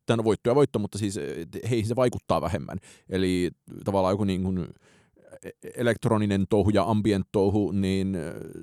[0.06, 1.20] tämä on voitto ja voitto, mutta siis
[1.70, 2.78] heihin se vaikuttaa vähemmän.
[3.08, 3.50] Eli
[3.84, 4.68] tavallaan joku niin kuin,
[5.76, 8.16] elektroninen touhu ja ambient touhu, niin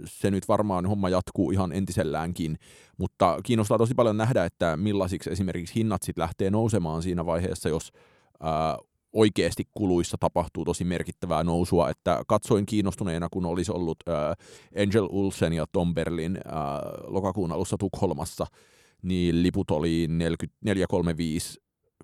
[0.05, 2.57] se nyt varmaan homma jatkuu ihan entiselläänkin,
[2.97, 7.91] mutta kiinnostaa tosi paljon nähdä, että millaisiksi esimerkiksi hinnat sitten lähtee nousemaan siinä vaiheessa, jos
[8.39, 8.77] ää,
[9.13, 14.35] oikeasti kuluissa tapahtuu tosi merkittävää nousua, että katsoin kiinnostuneena, kun olisi ollut ää,
[14.83, 18.45] Angel Ulsen ja Tom Berlin ää, lokakuun alussa Tukholmassa,
[19.01, 21.61] niin liput oli 40, 435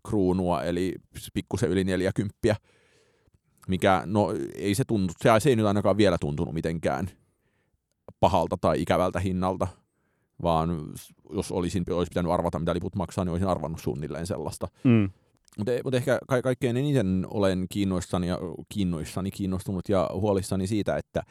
[0.08, 0.96] kruunua, eli
[1.34, 2.38] pikkusen yli 40
[3.68, 7.10] mikä, no ei se tunnu, se, se ei nyt ainakaan vielä tuntunut mitenkään
[8.20, 9.68] pahalta tai ikävältä hinnalta,
[10.42, 10.70] vaan
[11.34, 14.68] jos olisin, olisi pitänyt arvata, mitä liput maksaa, niin olisin arvannut suunnilleen sellaista.
[14.84, 15.10] Mm.
[15.58, 18.40] Mutta, mutta ehkä ka- kaikkein eniten olen kiinnoissani, ja,
[18.70, 21.24] kiinnoissani, kiinnostunut ja huolissani siitä, että,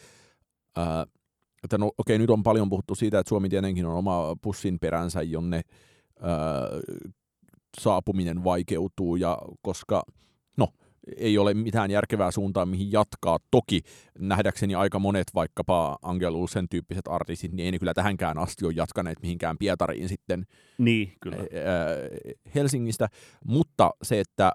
[0.77, 1.07] ää,
[1.65, 5.23] että no, okei, nyt on paljon puhuttu siitä, että Suomi tietenkin on oma pussin peränsä,
[5.23, 5.61] jonne
[6.21, 6.37] ää,
[7.81, 10.03] saapuminen vaikeutuu, ja koska
[11.17, 13.39] ei ole mitään järkevää suuntaa, mihin jatkaa.
[13.51, 13.81] Toki
[14.19, 18.73] nähdäkseni aika monet vaikkapa Angel Ulsen tyyppiset artistit, niin ei ne kyllä tähänkään asti ole
[18.77, 20.47] jatkaneet mihinkään Pietariin sitten
[20.79, 21.37] niin, kyllä.
[22.55, 23.09] Helsingistä.
[23.45, 24.53] Mutta se, että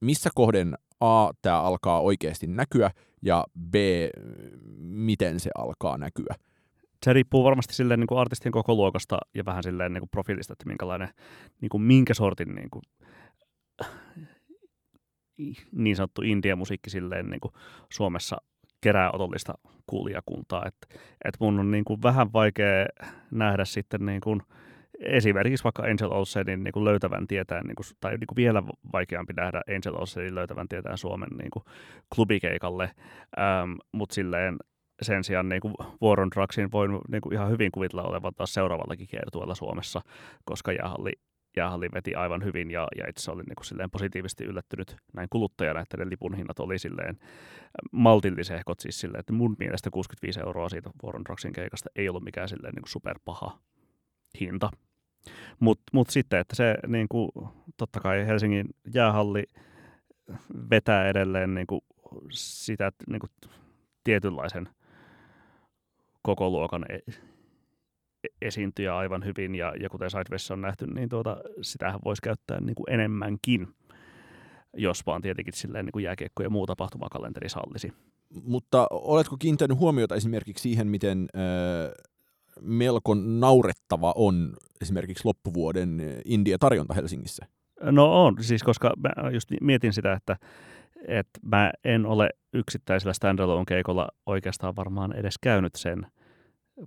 [0.00, 2.90] missä kohden A, tämä alkaa oikeasti näkyä,
[3.22, 3.74] ja B,
[4.78, 6.34] miten se alkaa näkyä.
[7.04, 10.52] Se riippuu varmasti silleen niin kuin artistin koko luokasta ja vähän silleen niin kuin profiilista,
[10.52, 11.08] että minkälainen,
[11.60, 12.82] niin kuin minkä sortin niin kuin
[15.72, 17.52] niin sanottu India-musiikki silleen niin kuin
[17.92, 18.36] Suomessa
[18.80, 19.54] kerää otollista
[19.86, 20.66] kuulijakuntaa.
[20.66, 20.86] että
[21.24, 22.86] et mun on niin kuin vähän vaikea
[23.30, 24.42] nähdä sitten niin kuin
[24.98, 29.32] esimerkiksi vaikka Angel Olsenin niin kuin löytävän tietään, niin kuin, tai niin kuin vielä vaikeampi
[29.32, 31.64] nähdä Angel Olsenin löytävän tietään Suomen niin kuin
[32.14, 32.90] klubikeikalle,
[33.38, 34.56] ähm, mutta silleen
[35.02, 38.54] sen sijaan niin kuin War on Drugsin voin niin kuin ihan hyvin kuvitella olevan taas
[38.54, 40.00] seuraavallakin kiertueella Suomessa,
[40.44, 41.12] koska jäähalli
[41.56, 45.80] jäähalli veti aivan hyvin ja, ja itse olin niin kuin silleen positiivisesti yllättynyt näin kuluttajana,
[45.80, 47.18] että ne lipun hinnat oli silleen
[47.92, 52.48] maltillisehkot siis silleen, että mun mielestä 65 euroa siitä Warren Druxin keikasta ei ollut mikään
[52.48, 53.58] silleen niin kuin superpaha
[54.40, 54.70] hinta.
[55.60, 57.30] Mutta mut sitten, että se niin kuin,
[57.76, 59.44] totta kai Helsingin jäähalli
[60.70, 61.80] vetää edelleen niin kuin
[62.30, 63.30] sitä niin kuin
[64.04, 64.68] tietynlaisen
[66.22, 67.12] koko luokan e-
[68.42, 72.74] esiintyjä aivan hyvin, ja, ja kuten Sideways on nähty, niin tuota, sitähän voisi käyttää niin
[72.74, 73.68] kuin enemmänkin,
[74.76, 77.92] jos vaan tietenkin silleen niin kuin jääkiekko ja muu tapahtumakalenteri sallisi.
[78.44, 81.92] Mutta oletko kiinnittänyt huomiota esimerkiksi siihen, miten äh,
[82.60, 87.46] melko naurettava on esimerkiksi loppuvuoden India-tarjonta Helsingissä?
[87.82, 90.36] No on, siis koska mä just mietin sitä, että,
[91.08, 96.06] että mä en ole yksittäisellä standalone keikolla oikeastaan varmaan edes käynyt sen–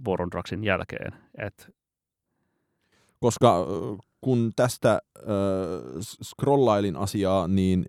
[0.06, 1.14] Vorondraxin jälkeen.
[1.38, 1.70] Et...
[3.20, 3.66] Koska
[4.22, 5.24] kun tästä äh,
[6.24, 7.86] scrollailin asiaa, niin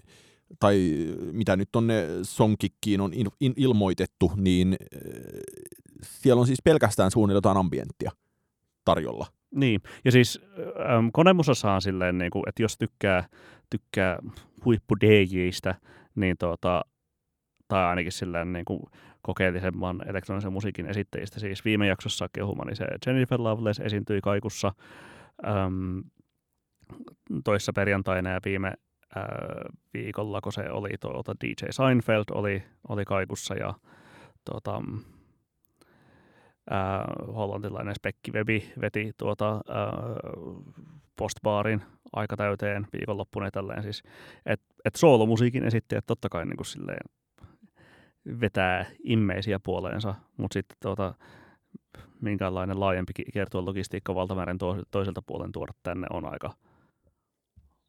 [0.61, 0.93] tai
[1.33, 5.01] mitä nyt tonne Songkikkiin on in, in, ilmoitettu, niin äh,
[6.03, 8.11] siellä on siis pelkästään suunniteltaan ambienttia
[8.85, 9.27] tarjolla.
[9.55, 10.41] Niin, ja siis
[11.13, 13.29] Konemusassa on silleen, niin kuin, että jos tykkää,
[13.71, 14.19] tykkää
[14.65, 15.75] huippu DJistä,
[16.15, 16.85] niin tota,
[17.69, 18.81] tai ainakin silleen niin kuin
[19.22, 21.40] kokeellisemman elektronisen musiikin esittäjistä.
[21.40, 24.72] Siis viime jaksossa kehumani se Jennifer Loveless esiintyi kaikussa
[25.46, 26.02] äm,
[27.44, 28.72] toissa perjantaina ja viime
[29.16, 29.24] äh,
[29.94, 33.74] viikolla, kun se oli tuota DJ Seinfeld oli, oli kaikussa ja
[34.44, 34.83] tuota,
[36.72, 39.61] äh, hollantilainen Spekki Webi veti tuota äh,
[41.16, 44.02] postbaarin aika täyteen viikonloppuna tälleen siis.
[44.46, 47.17] Et, et soolomusiikin esittäjät totta kai niin kuin silleen
[48.41, 51.14] vetää immeisiä puoleensa, mutta sitten tuota,
[52.21, 54.59] minkälainen laajempi kiertuen logistiikka valtameren
[54.91, 56.51] toiselta puolen tuoda tänne on aika,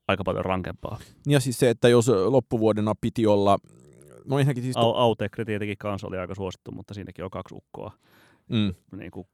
[0.08, 1.00] aika paljon rankempaa.
[1.28, 3.58] Ja siis se, että jos loppuvuodena piti olla...
[4.26, 4.78] No ensinnäkin siis...
[4.78, 7.92] Au, Autekri tietenkin kanssa oli aika suosittu, mutta siinäkin on kaksi ukkoa
[8.50, 8.74] mm.
[8.98, 9.28] niin kuin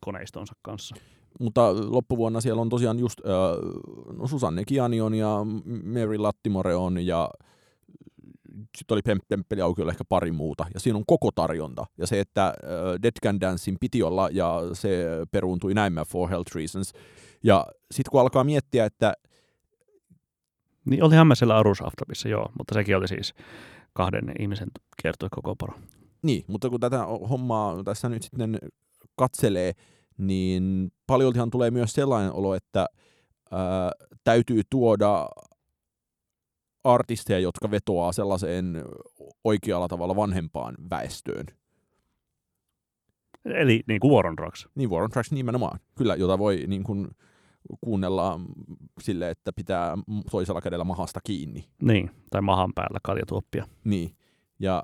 [0.00, 0.96] koneistonsa kanssa.
[1.40, 5.46] Mutta loppuvuonna siellä on tosiaan just äh, no Susanne Kianion ja
[5.84, 7.30] Mary Lattimore on ja
[8.78, 11.86] sitten oli Temppeli aukiolla ehkä pari muuta, ja siinä on koko tarjonta.
[11.98, 12.54] Ja se, että äh,
[13.02, 16.92] Dead Can Dancein piti olla, ja se peruuntui näin for health reasons.
[17.44, 19.12] Ja sitten kun alkaa miettiä, että...
[20.84, 23.34] Niin olihan mä siellä Arusaftamissa, joo, mutta sekin oli siis
[23.92, 24.68] kahden ihmisen
[25.02, 25.74] kertoi koko poro.
[26.22, 28.58] Niin, mutta kun tätä hommaa tässä nyt sitten
[29.16, 29.72] katselee,
[30.18, 32.86] niin paljoltihan tulee myös sellainen olo, että
[33.50, 33.92] ää,
[34.24, 35.28] täytyy tuoda
[36.84, 38.84] artisteja, jotka vetoaa sellaiseen
[39.44, 41.46] oikealla tavalla vanhempaan väestöön.
[43.44, 44.68] Eli niin kuin War Drugs.
[44.74, 45.80] Niin, War on Drugs nimenomaan.
[45.94, 47.08] Kyllä, jota voi niin kuin,
[47.80, 48.40] kuunnella
[49.00, 49.98] sille, että pitää
[50.30, 51.68] toisella kädellä mahasta kiinni.
[51.82, 53.66] Niin, tai mahan päällä kaljatuoppia.
[53.84, 54.16] Niin,
[54.58, 54.82] ja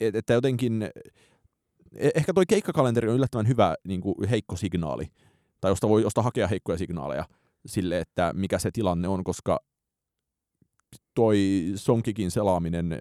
[0.00, 0.82] et, että jotenkin,
[1.96, 5.06] e, ehkä toi keikkakalenteri on yllättävän hyvä niin kuin heikko signaali,
[5.60, 7.24] tai josta voi josta hakea heikkoja signaaleja
[7.66, 9.60] sille, että mikä se tilanne on, koska
[11.14, 11.38] toi
[11.74, 13.00] Sonkikin selaaminen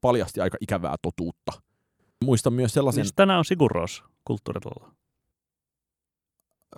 [0.00, 1.52] paljasti aika ikävää totuutta.
[2.24, 3.02] Muistan myös sellaisen...
[3.02, 4.94] Niin tänään on Siguros kulttuuritalolla.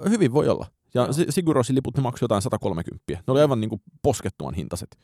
[0.08, 0.66] Hyvin voi olla.
[0.94, 1.12] Ja no.
[1.28, 3.02] Sigurosin liput ne maksoi jotain 130.
[3.08, 4.98] Ne oli aivan niin kuin poskettoman hintaset.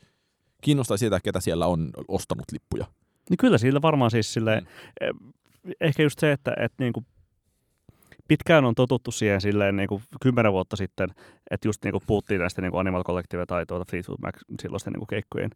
[0.62, 2.86] Kiinnostaa siitä, ketä siellä on ostanut lippuja.
[3.30, 4.68] Niin kyllä sillä varmaan siis silleen, mm.
[5.00, 5.34] Eh,
[5.80, 7.06] ehkä just se, että, että niin kuin
[8.28, 11.08] pitkään on totuttu siihen silleen niin kuin kymmenen vuotta sitten,
[11.50, 14.92] että just niin kuin puhuttiin näistä niin kuin Animal Collective tai tuota Fleetwood Mac silloisten
[14.92, 15.50] niin kuin keikkojen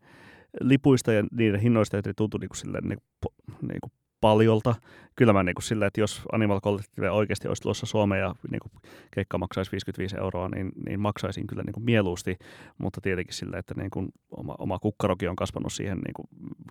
[0.60, 4.74] lipuista ja niiden hinnoista, että tuntui niin kuin silleen niin kuin, niin kuin paljolta.
[5.16, 8.60] Kyllä mä niin kuin silleen, että jos Animal Collective oikeasti olisi tulossa Suomeen ja niin
[8.60, 8.72] kuin
[9.10, 12.36] keikka maksaisi 55 euroa, niin, niin maksaisin kyllä niin kuin mieluusti,
[12.78, 16.26] mutta tietenkin silleen, että niin kuin oma, oma kukkarokin on kasvanut siihen niin kuin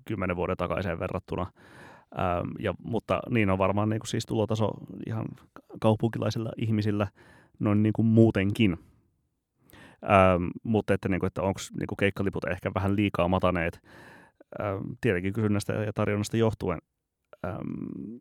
[0.06, 1.52] 10 vuoden takaiseen verrattuna.
[2.20, 4.72] Ähm, ja, mutta niin on varmaan niin kuin siis tulotaso
[5.08, 5.26] ihan
[5.82, 7.08] kaupunkilaisilla ihmisillä
[7.60, 8.78] noin niin kuin muutenkin.
[10.04, 13.82] Ähm, mutta että, niin kuin, että onko niin kuin keikkaliput ehkä vähän liikaa mataneet
[14.62, 16.80] ähm, tietenkin kysynnästä ja tarjonnasta johtuen
[17.46, 18.18] ähm,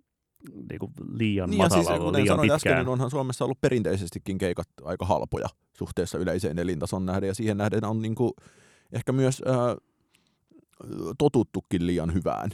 [0.70, 2.56] niin kuin liian niin matalalla, siis, liian sanoin pitkään.
[2.56, 5.46] Äsken, niin onhan Suomessa ollut perinteisestikin keikat aika halpoja
[5.78, 8.32] suhteessa yleiseen elintason nähden, ja siihen nähden on niin kuin
[8.92, 9.76] ehkä myös äh,
[11.18, 12.50] totuttukin liian hyvään.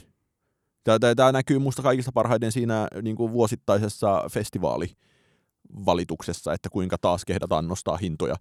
[0.83, 7.97] Tämä näkyy minusta kaikista parhaiten siinä niin kuin vuosittaisessa festivaalivalituksessa, että kuinka taas kehdataan nostaa
[7.97, 8.35] hintoja.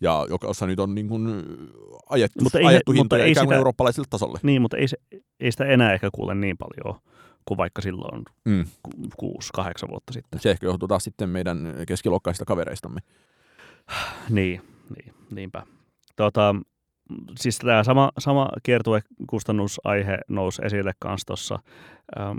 [0.00, 1.42] Ja jossa nyt on niin kuin
[2.10, 4.38] ajettu, mutta ei, ajettu hintoja mutta ei sitä, eurooppalaiselle tasolle.
[4.42, 4.96] Niin, mutta ei, se,
[5.40, 7.00] ei sitä enää ehkä kuule niin paljon
[7.44, 8.64] kuin vaikka silloin mm.
[9.16, 10.40] kuusi, kahdeksan vuotta sitten.
[10.40, 13.00] Se ehkä johtuu taas sitten meidän keskiluokkaisista kavereistamme.
[14.30, 14.62] niin,
[14.96, 15.62] niin, niinpä.
[16.16, 16.54] Tota,
[17.38, 21.58] siis tämä sama, sama kiertuekustannusaihe nousi esille myös tuossa
[22.20, 22.38] ähm,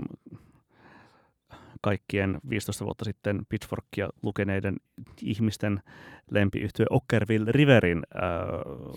[1.80, 4.76] kaikkien 15 vuotta sitten Pitchforkia lukeneiden
[5.22, 5.82] ihmisten
[6.30, 8.22] lempiyhtyö Ockerville Riverin äh,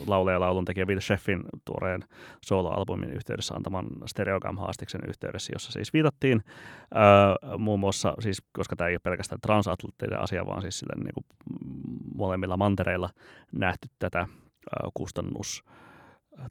[0.07, 2.03] laulaja laulun tekijä Will Sheffin tuoreen
[2.45, 6.43] solo-albumin yhteydessä antaman Stereogam-haastiksen yhteydessä, jossa siis viitattiin
[6.95, 11.13] äh, muun muassa, siis, koska tämä ei ole pelkästään transatlanttinen asia, vaan siis sillä, niin
[11.13, 11.25] kuin
[12.15, 13.09] molemmilla mantereilla
[13.51, 14.27] nähty tätä
[14.93, 15.63] kustannus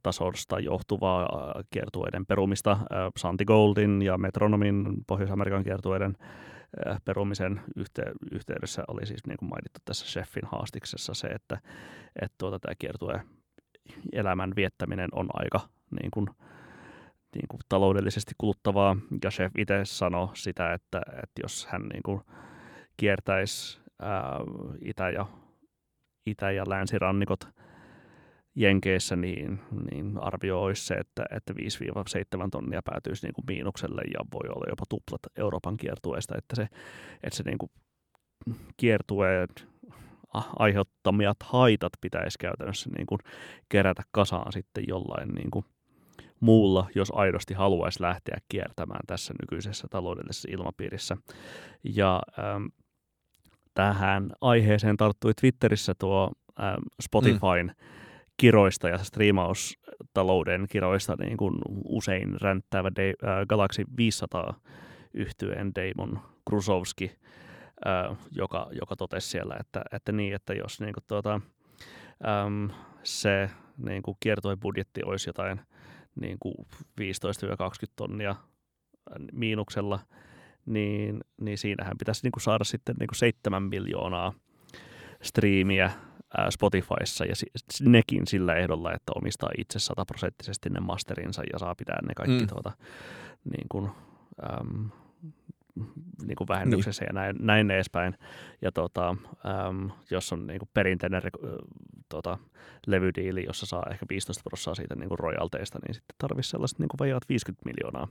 [0.02, 1.28] tasosta johtuvaa
[1.70, 2.78] kiertueiden perumista.
[3.16, 6.16] Santi Goldin ja Metronomin Pohjois-Amerikan kiertueiden
[7.04, 11.58] perumisen yhte- yhteydessä oli siis niin kuin mainittu tässä Chefin haastiksessa se, että,
[12.22, 13.22] että tuota, tämä kiertue
[14.12, 15.60] elämän viettäminen on aika
[16.00, 16.26] niin kuin,
[17.34, 18.96] niin kuin taloudellisesti kuluttavaa.
[19.24, 22.20] Ja chef itse sanoi sitä, että, että jos hän niin kuin
[22.96, 24.40] kiertäisi ää,
[24.82, 25.26] itä- ja,
[26.26, 27.48] itä- ja länsirannikot–
[28.60, 34.20] Jenkeissä, niin, niin arvio olisi se, että, että 5-7 tonnia päätyisi niin kuin miinukselle ja
[34.32, 36.62] voi olla jopa tuplat Euroopan kiertueesta, että se,
[37.22, 37.70] että se niin kuin
[38.76, 39.48] kiertueen
[40.58, 43.18] aiheuttamiat haitat pitäisi käytännössä niin kuin
[43.68, 45.64] kerätä kasaan sitten jollain niin kuin
[46.40, 51.16] muulla, jos aidosti haluaisi lähteä kiertämään tässä nykyisessä taloudellisessa ilmapiirissä.
[51.94, 52.64] Ja ähm,
[53.74, 56.30] tähän aiheeseen tarttui Twitterissä tuo
[56.60, 57.99] ähm, Spotifyn mm
[58.40, 64.60] kiroista ja striimaustalouden kiroista niin kuin usein ränttävä de, äh, Galaxy 500
[65.14, 67.12] yhtyeen Damon Krusowski,
[67.84, 71.40] ää, joka, joka totesi siellä, että, että niin, että jos niin kuin, tuota,
[72.44, 72.70] äm,
[73.02, 75.60] se niin kuin kiertoibudjetti olisi jotain
[76.20, 76.54] niin kuin
[77.00, 77.04] 15-20
[77.96, 78.36] tonnia
[79.32, 79.98] miinuksella,
[80.66, 84.32] niin, niin siinähän pitäisi niin kuin saada sitten niin kuin 7 miljoonaa
[85.22, 85.90] striimiä
[86.50, 87.34] Spotifyssa ja
[87.80, 92.46] nekin sillä ehdolla, että omistaa itse sataprosenttisesti ne masterinsa ja saa pitää ne kaikki mm.
[92.46, 92.72] tuota,
[93.44, 93.90] niin kuin,
[94.60, 94.90] äm,
[96.26, 97.08] niin kuin vähennyksessä niin.
[97.08, 98.14] ja näin, näin edespäin.
[98.62, 99.08] Ja tota,
[99.68, 101.30] äm, jos on niin kuin perinteinen äh,
[102.08, 102.38] tota,
[102.86, 106.88] levydiili, jossa saa ehkä 15 prosenttia siitä niin kuin royalteista, niin sitten tarvitsisi sellaiset niin
[106.88, 108.08] kuin vajaat 50 miljoonaa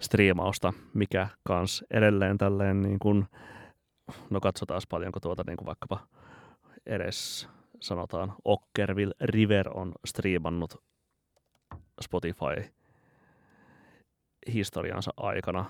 [0.00, 3.26] striimausta, mikä kans edelleen tälleen niin kuin,
[4.30, 6.06] no katsotaan paljonko tuota niin kuin vaikkapa
[6.86, 7.48] edes
[7.80, 10.82] sanotaan Ockerville River on striimannut
[12.00, 12.72] Spotify
[14.52, 15.64] historiansa aikana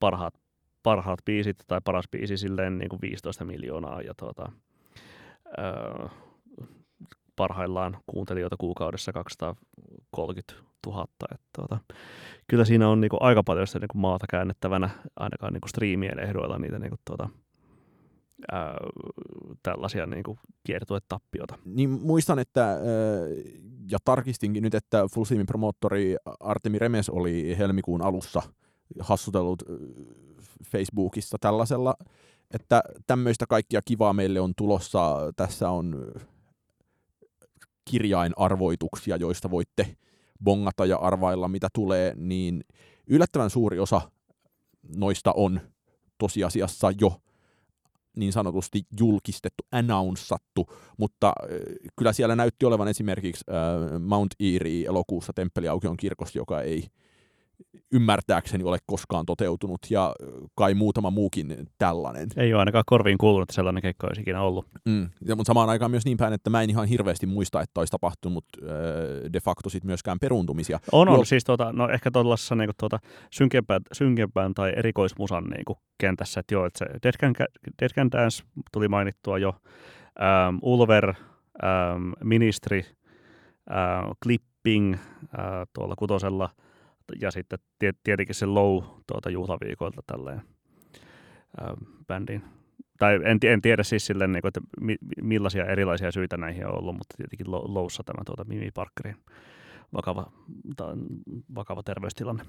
[0.00, 0.34] parhaat,
[0.82, 4.52] parhaat biisit tai paras biisi silleen niin kuin 15 miljoonaa ja tuota,
[5.58, 6.08] öö,
[7.36, 10.54] parhaillaan kuuntelijoita kuukaudessa 230
[10.86, 11.04] 000.
[11.32, 11.78] Että tuota,
[12.46, 15.70] kyllä siinä on niin kuin aika paljon sitä niin kuin maata käännettävänä ainakaan niin kuin
[15.70, 17.28] striimien ehdoilla niitä niin kuin tuota,
[18.52, 18.76] ää,
[19.62, 21.58] tällaisia niin kuin kiertuetappiota.
[21.64, 22.78] Niin muistan, että,
[23.90, 28.42] ja tarkistinkin nyt, että Full Steamin promoottori Artemi Remes oli helmikuun alussa
[29.00, 29.62] hassutellut
[30.64, 31.94] Facebookissa tällaisella,
[32.54, 35.16] että tämmöistä kaikkia kivaa meille on tulossa.
[35.36, 36.12] Tässä on
[37.90, 39.96] kirjainarvoituksia, joista voitte
[40.44, 42.64] bongata ja arvailla, mitä tulee, niin
[43.06, 44.00] yllättävän suuri osa
[44.96, 45.60] noista on
[46.18, 47.20] tosiasiassa jo
[48.16, 51.32] niin sanotusti julkistettu, announcattu, mutta
[51.98, 53.44] kyllä siellä näytti olevan esimerkiksi
[54.00, 56.86] Mount Erie elokuussa Temppeliaukion kirkossa, joka ei
[57.92, 60.14] ymmärtääkseni ole koskaan toteutunut ja
[60.54, 62.28] kai muutama muukin tällainen.
[62.36, 64.66] Ei ole ainakaan korviin kuulunut, että sellainen keikka olisi ikinä ollut.
[64.84, 65.10] Mm.
[65.26, 67.90] Ja, mutta samaan aikaan myös niin päin, että mä en ihan hirveästi muista, että olisi
[67.90, 68.68] tapahtunut äh,
[69.32, 70.80] de facto sit myöskään peruuntumisia.
[70.92, 71.18] On, on.
[71.18, 71.24] Jo...
[71.24, 72.98] Siis tuota, no ehkä tuollaisessa niin tuota,
[73.30, 77.34] synkempään, synkempään tai erikoismusan niin kuin kentässä, että joo, että se Dead Can,
[77.82, 78.42] Dead Can Dance
[78.72, 79.48] tuli mainittua jo,
[80.20, 81.14] ähm, Ulver,
[81.64, 85.00] ähm, Ministry, äh, Clipping äh,
[85.72, 86.48] tuolla kutosella–
[87.20, 87.58] ja sitten
[88.04, 90.42] tietenkin se low tuota juhlaviikoilta tälleen
[91.60, 91.74] ää,
[92.06, 92.42] bändin.
[92.98, 96.78] Tai en, en tiedä siis silleen, niin kuin, että mi, millaisia erilaisia syitä näihin on
[96.78, 99.16] ollut, mutta tietenkin lowssa tämä tuota Mimi Parkerin
[99.92, 100.32] vakava,
[100.76, 100.86] ta,
[101.54, 102.44] vakava terveystilanne.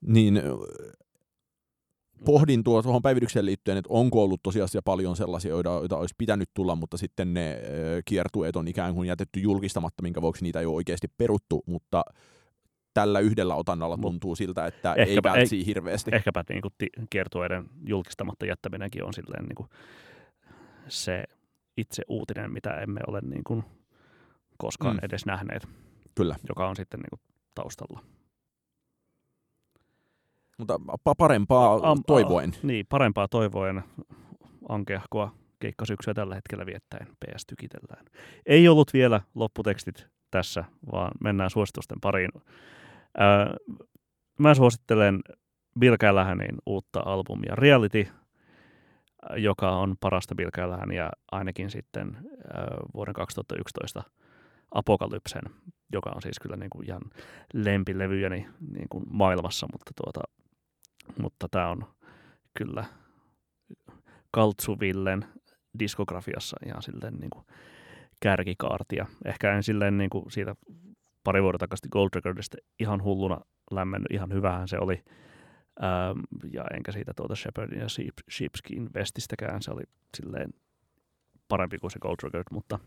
[0.00, 0.42] Niin,
[2.24, 6.50] pohdin tuo tuohon päivitykseen liittyen, että onko ollut tosiasiassa paljon sellaisia, joita, joita olisi pitänyt
[6.54, 7.60] tulla, mutta sitten ne
[8.04, 12.04] kiertueet on ikään kuin jätetty julkistamatta, minkä vuoksi niitä ei ole oikeasti peruttu, mutta
[12.96, 16.10] tällä yhdellä otannalla tuntuu siltä, että ehkäpä, ei vältsii hirveästi.
[16.14, 16.74] Ehkäpä niin kuin
[17.10, 19.68] kiertueiden julkistamatta jättäminenkin on silleen niin kuin
[20.88, 21.24] se
[21.76, 23.64] itse uutinen, mitä emme ole niin kuin
[24.58, 25.00] koskaan mm.
[25.02, 25.68] edes nähneet.
[26.14, 26.36] Kyllä.
[26.48, 27.20] Joka on sitten niin kuin
[27.54, 28.00] taustalla.
[30.58, 30.80] Mutta
[31.18, 32.50] parempaa Am, toivoen.
[32.50, 33.82] A, niin, parempaa toivoen
[34.68, 38.06] ankeahkoa keikkasyksyä tällä hetkellä viettäen PS tykitellään.
[38.46, 42.30] Ei ollut vielä lopputekstit tässä, vaan mennään suositusten pariin.
[43.18, 43.54] Ää,
[44.38, 45.20] mä suosittelen
[45.78, 48.06] Bill Callahanin uutta albumia Reality,
[49.36, 50.34] joka on parasta
[50.94, 52.16] ja ainakin sitten
[52.54, 54.02] ää, vuoden 2011
[54.74, 55.42] Apokalypsen,
[55.92, 57.02] joka on siis kyllä niin kuin ihan
[57.54, 60.20] lempilevyjäni niin kuin maailmassa, mutta, tuota,
[61.18, 61.84] mutta tämä on
[62.58, 62.84] kyllä
[64.30, 65.24] Kaltsuvillen
[65.78, 67.46] diskografiassa ihan silleen niin kuin
[68.22, 69.06] kärkikaartia.
[69.24, 70.56] Ehkä en silleen niin kuin siitä
[71.26, 75.04] pari vuotta takaisin Gold Recordista ihan hulluna lämmennyt, ihan hyvähän se oli.
[75.82, 76.20] Ähm,
[76.52, 79.82] ja enkä siitä tuota Shepardin ja Sheep, Sheepskin vestistäkään, se oli
[80.16, 80.50] silleen
[81.48, 82.78] parempi kuin se Gold Record, mutta,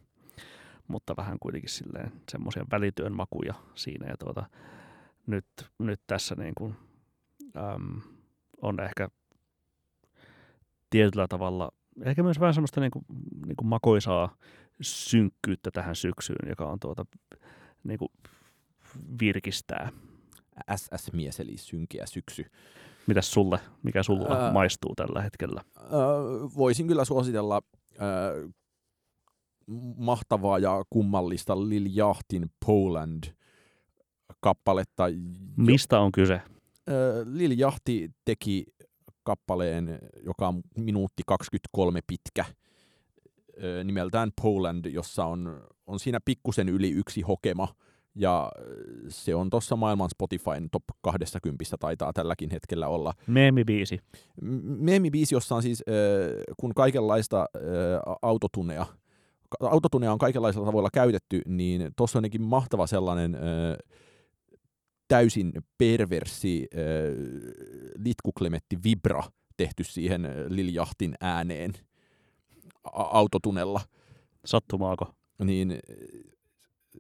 [0.87, 4.07] mutta vähän kuitenkin silleen semmoisia välityön makuja siinä.
[4.07, 4.49] Ja tuota,
[5.27, 5.45] nyt,
[5.79, 6.75] nyt tässä niin kuin,
[7.57, 8.01] äm,
[8.61, 9.09] on ehkä
[10.89, 11.71] tietyllä tavalla,
[12.05, 13.05] ehkä myös vähän semmoista niin kuin,
[13.45, 14.35] niin kuin makoisaa
[14.81, 17.05] synkkyyttä tähän syksyyn, joka on tuota,
[17.83, 18.11] niin kuin
[19.19, 19.91] virkistää.
[20.75, 22.45] SS-mies, eli synkeä syksy.
[23.07, 25.61] Mitäs sulle, mikä sulla äh, maistuu tällä hetkellä?
[25.77, 25.85] Äh,
[26.57, 27.61] voisin kyllä suositella
[28.01, 28.53] äh,
[29.97, 33.23] mahtavaa ja kummallista Lil Jahtin Poland
[34.39, 35.03] kappaletta.
[35.57, 36.33] Mistä on kyse?
[36.33, 36.43] Äh,
[37.25, 38.65] Lil Jahti teki
[39.23, 42.45] kappaleen, joka on minuutti 23 pitkä,
[43.83, 47.67] nimeltään Poland, jossa on, on siinä pikkusen yli yksi hokema,
[48.15, 48.51] Ja
[49.07, 53.13] se on tuossa maailman Spotifyn top 20 taitaa tälläkin hetkellä olla.
[53.27, 53.99] Meemibiisi.
[54.61, 55.83] Meemibiisi, jossa on siis,
[56.57, 57.45] kun kaikenlaista
[58.21, 58.85] autotunea,
[59.59, 63.37] autotunea on kaikenlaisilla tavoilla käytetty, niin tuossa on jotenkin mahtava sellainen
[65.07, 66.67] täysin perversi
[67.97, 69.23] litkuklemetti vibra
[69.57, 71.73] tehty siihen Liljahtin ääneen
[72.93, 73.81] autotunella.
[74.45, 75.13] Sattumaako?
[75.43, 75.79] Niin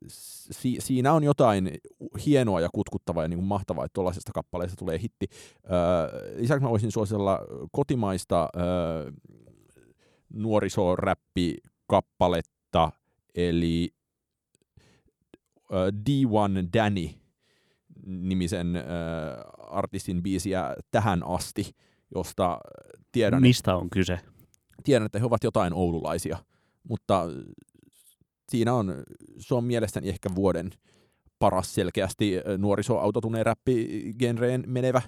[0.07, 1.71] si- siinä on jotain
[2.25, 5.27] hienoa ja kutkuttavaa ja niin kuin mahtavaa, että tuollaisesta kappaleesta tulee hitti.
[5.71, 5.77] Öö,
[6.37, 7.39] lisäksi mä voisin suositella
[7.71, 9.11] kotimaista öö,
[10.33, 12.91] nuorisoräppikappaletta,
[13.35, 13.93] eli
[15.73, 17.09] öö, D1 Danny
[18.05, 18.83] nimisen öö,
[19.57, 21.75] artistin biisiä tähän asti,
[22.15, 22.59] josta
[23.11, 23.41] tiedän...
[23.41, 24.19] Mistä on kyse?
[24.83, 26.37] Tiedän, että he ovat jotain oululaisia,
[26.89, 27.27] mutta
[28.49, 29.03] siinä on,
[29.39, 30.71] se on mielestäni ehkä vuoden
[31.39, 35.01] paras selkeästi nuorisoautotuneen räppi-genreen menevä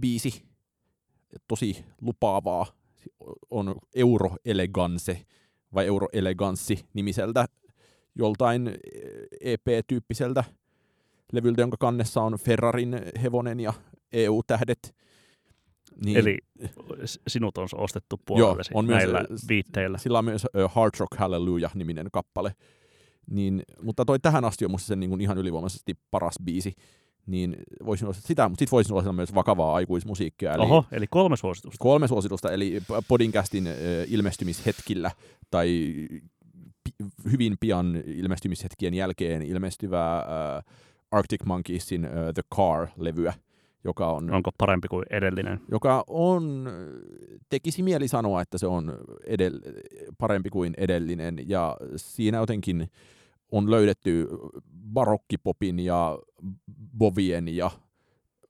[0.00, 0.42] biisi.
[1.48, 2.66] Tosi lupaavaa.
[3.50, 5.26] On Euro Elegance
[5.74, 7.46] vai Euro Eleganssi nimiseltä
[8.14, 8.70] joltain
[9.40, 10.44] EP-tyyppiseltä
[11.32, 13.72] levyltä, jonka kannessa on Ferrarin hevonen ja
[14.12, 14.94] EU-tähdet.
[16.04, 16.16] Niin.
[16.16, 16.38] Eli
[17.26, 19.98] sinut on ostettu puolellesi Joo, on näillä myös, viitteillä.
[19.98, 22.54] Sillä on myös Hard Rock Hallelujah-niminen kappale.
[23.30, 26.72] Niin, mutta toi tähän asti on musta sen niin kuin ihan ylivoimaisesti paras biisi.
[27.26, 30.52] Niin voisin ostaa sitä, mutta sitten voisin ostaa myös vakavaa aikuismusiikkia.
[30.54, 31.76] Eli Oho, eli kolme suositusta.
[31.80, 33.72] Kolme suositusta, eli Podincastin uh,
[34.08, 35.10] ilmestymishetkillä
[35.50, 35.94] tai
[37.32, 40.24] hyvin pian ilmestymishetkien jälkeen ilmestyvää
[41.10, 43.34] Arctic Monkeysin The Car-levyä
[43.86, 44.30] joka on...
[44.30, 45.60] Onko parempi kuin edellinen?
[45.70, 46.68] Joka on,
[47.48, 49.58] tekisi mieli sanoa, että se on edell,
[50.18, 52.88] parempi kuin edellinen, ja siinä jotenkin
[53.52, 54.28] on löydetty
[54.92, 56.18] barokkipopin ja
[56.98, 57.70] Bovien ja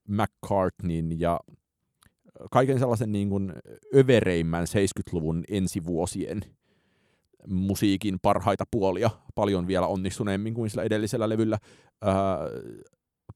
[0.08, 1.40] McCartneyn ja
[2.50, 3.52] kaiken sellaisen niin kuin
[3.96, 6.40] övereimmän 70-luvun ensivuosien
[7.48, 11.58] musiikin parhaita puolia paljon vielä onnistuneemmin kuin sillä edellisellä levyllä.
[12.02, 12.38] Ää,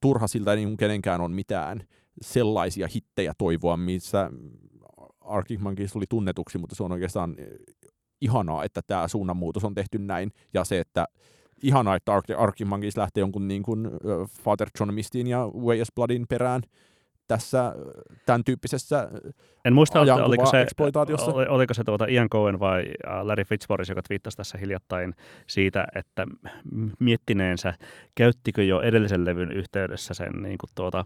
[0.00, 1.82] turha siltä niin kenenkään on mitään
[2.22, 4.30] sellaisia hittejä toivoa, missä
[5.20, 7.46] Arctic Monkeys tuli tunnetuksi, mutta se on oikeastaan eh,
[8.20, 11.06] ihanaa, että tämä suunnanmuutos on tehty näin, ja se, että
[11.62, 13.88] ihanaa, että Arctic Monkeys lähtee jonkun niin kuin
[14.42, 16.62] Father John Mistin ja Way Bloodin perään,
[17.30, 17.74] tässä
[18.26, 19.08] tämän tyyppisessä
[19.64, 20.66] En muista, oliko se,
[21.32, 22.84] oli, oliko se tuota Ian Cohen vai
[23.22, 25.14] Larry Fitzmaurice, joka twiittasi tässä hiljattain
[25.46, 26.26] siitä, että
[26.98, 27.74] miettineensä,
[28.14, 31.04] käyttikö jo edellisen levyn yhteydessä sen niin kuin tuota,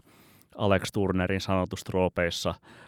[0.55, 2.84] Alex Turnerin sanotustroopeissa äh,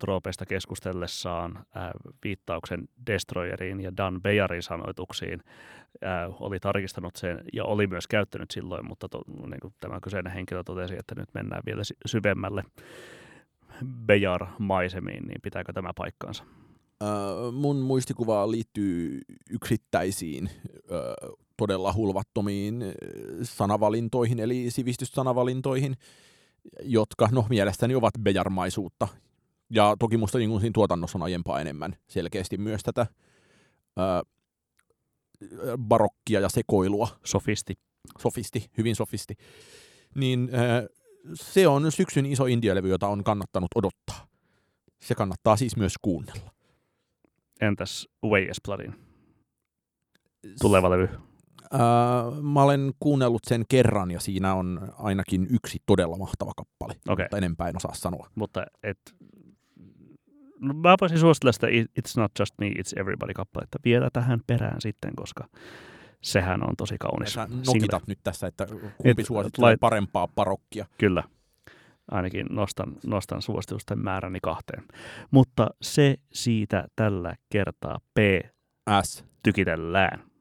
[0.00, 1.90] troopeista keskustellessaan äh,
[2.24, 5.42] viittauksen Destroyeriin ja Dan Beyarin sanoituksiin
[6.04, 10.32] äh, oli tarkistanut sen ja oli myös käyttänyt silloin, mutta to, niin kuin tämä kyseinen
[10.32, 12.64] henkilö totesi, että nyt mennään vielä syvemmälle
[14.06, 16.44] Bejar-maisemiin, niin pitääkö tämä paikkaansa?
[17.02, 22.84] Uh, mun muistikuvaa liittyy yksittäisiin uh, todella hulvattomiin
[23.42, 25.96] sanavalintoihin, eli sivistysssanavalintoihin,
[26.82, 29.08] jotka no mielestäni ovat bejarmaisuutta.
[29.70, 33.06] Ja toki musta niin siinä tuotannossa on aiempaa enemmän selkeästi myös tätä
[33.96, 34.22] ää,
[35.78, 37.08] barokkia ja sekoilua.
[37.24, 37.74] Sofisti.
[38.18, 39.34] Sofisti, hyvin sofisti.
[40.14, 40.86] Niin ää,
[41.34, 44.26] se on syksyn iso indialevy, jota on kannattanut odottaa.
[45.02, 46.50] Se kannattaa siis myös kuunnella.
[47.60, 48.94] Entäs Way Bloodin
[50.60, 51.08] tuleva levy?
[51.74, 57.24] Öö, mä olen kuunnellut sen kerran ja siinä on ainakin yksi todella mahtava kappale, okay.
[57.24, 58.28] mutta enempää en osaa sanoa.
[58.34, 58.98] Mutta et,
[60.60, 65.10] no, mä voisin suositella sitä It's Not Just Me, It's Everybody-kappaletta vielä tähän perään sitten,
[65.16, 65.48] koska
[66.22, 67.32] sehän on tosi kaunis.
[67.32, 68.66] Sä nokitat nyt tässä, että
[68.96, 69.80] kumpi et, suosittelee lait...
[69.80, 70.86] parempaa parokkia.
[70.98, 71.24] Kyllä.
[72.10, 74.84] Ainakin nostan, nostan suositusten määräni kahteen.
[75.30, 78.18] Mutta se siitä tällä kertaa P.
[79.02, 79.24] S.
[79.42, 80.33] Tykitellään.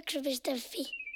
[0.00, 1.09] que je vais te faire.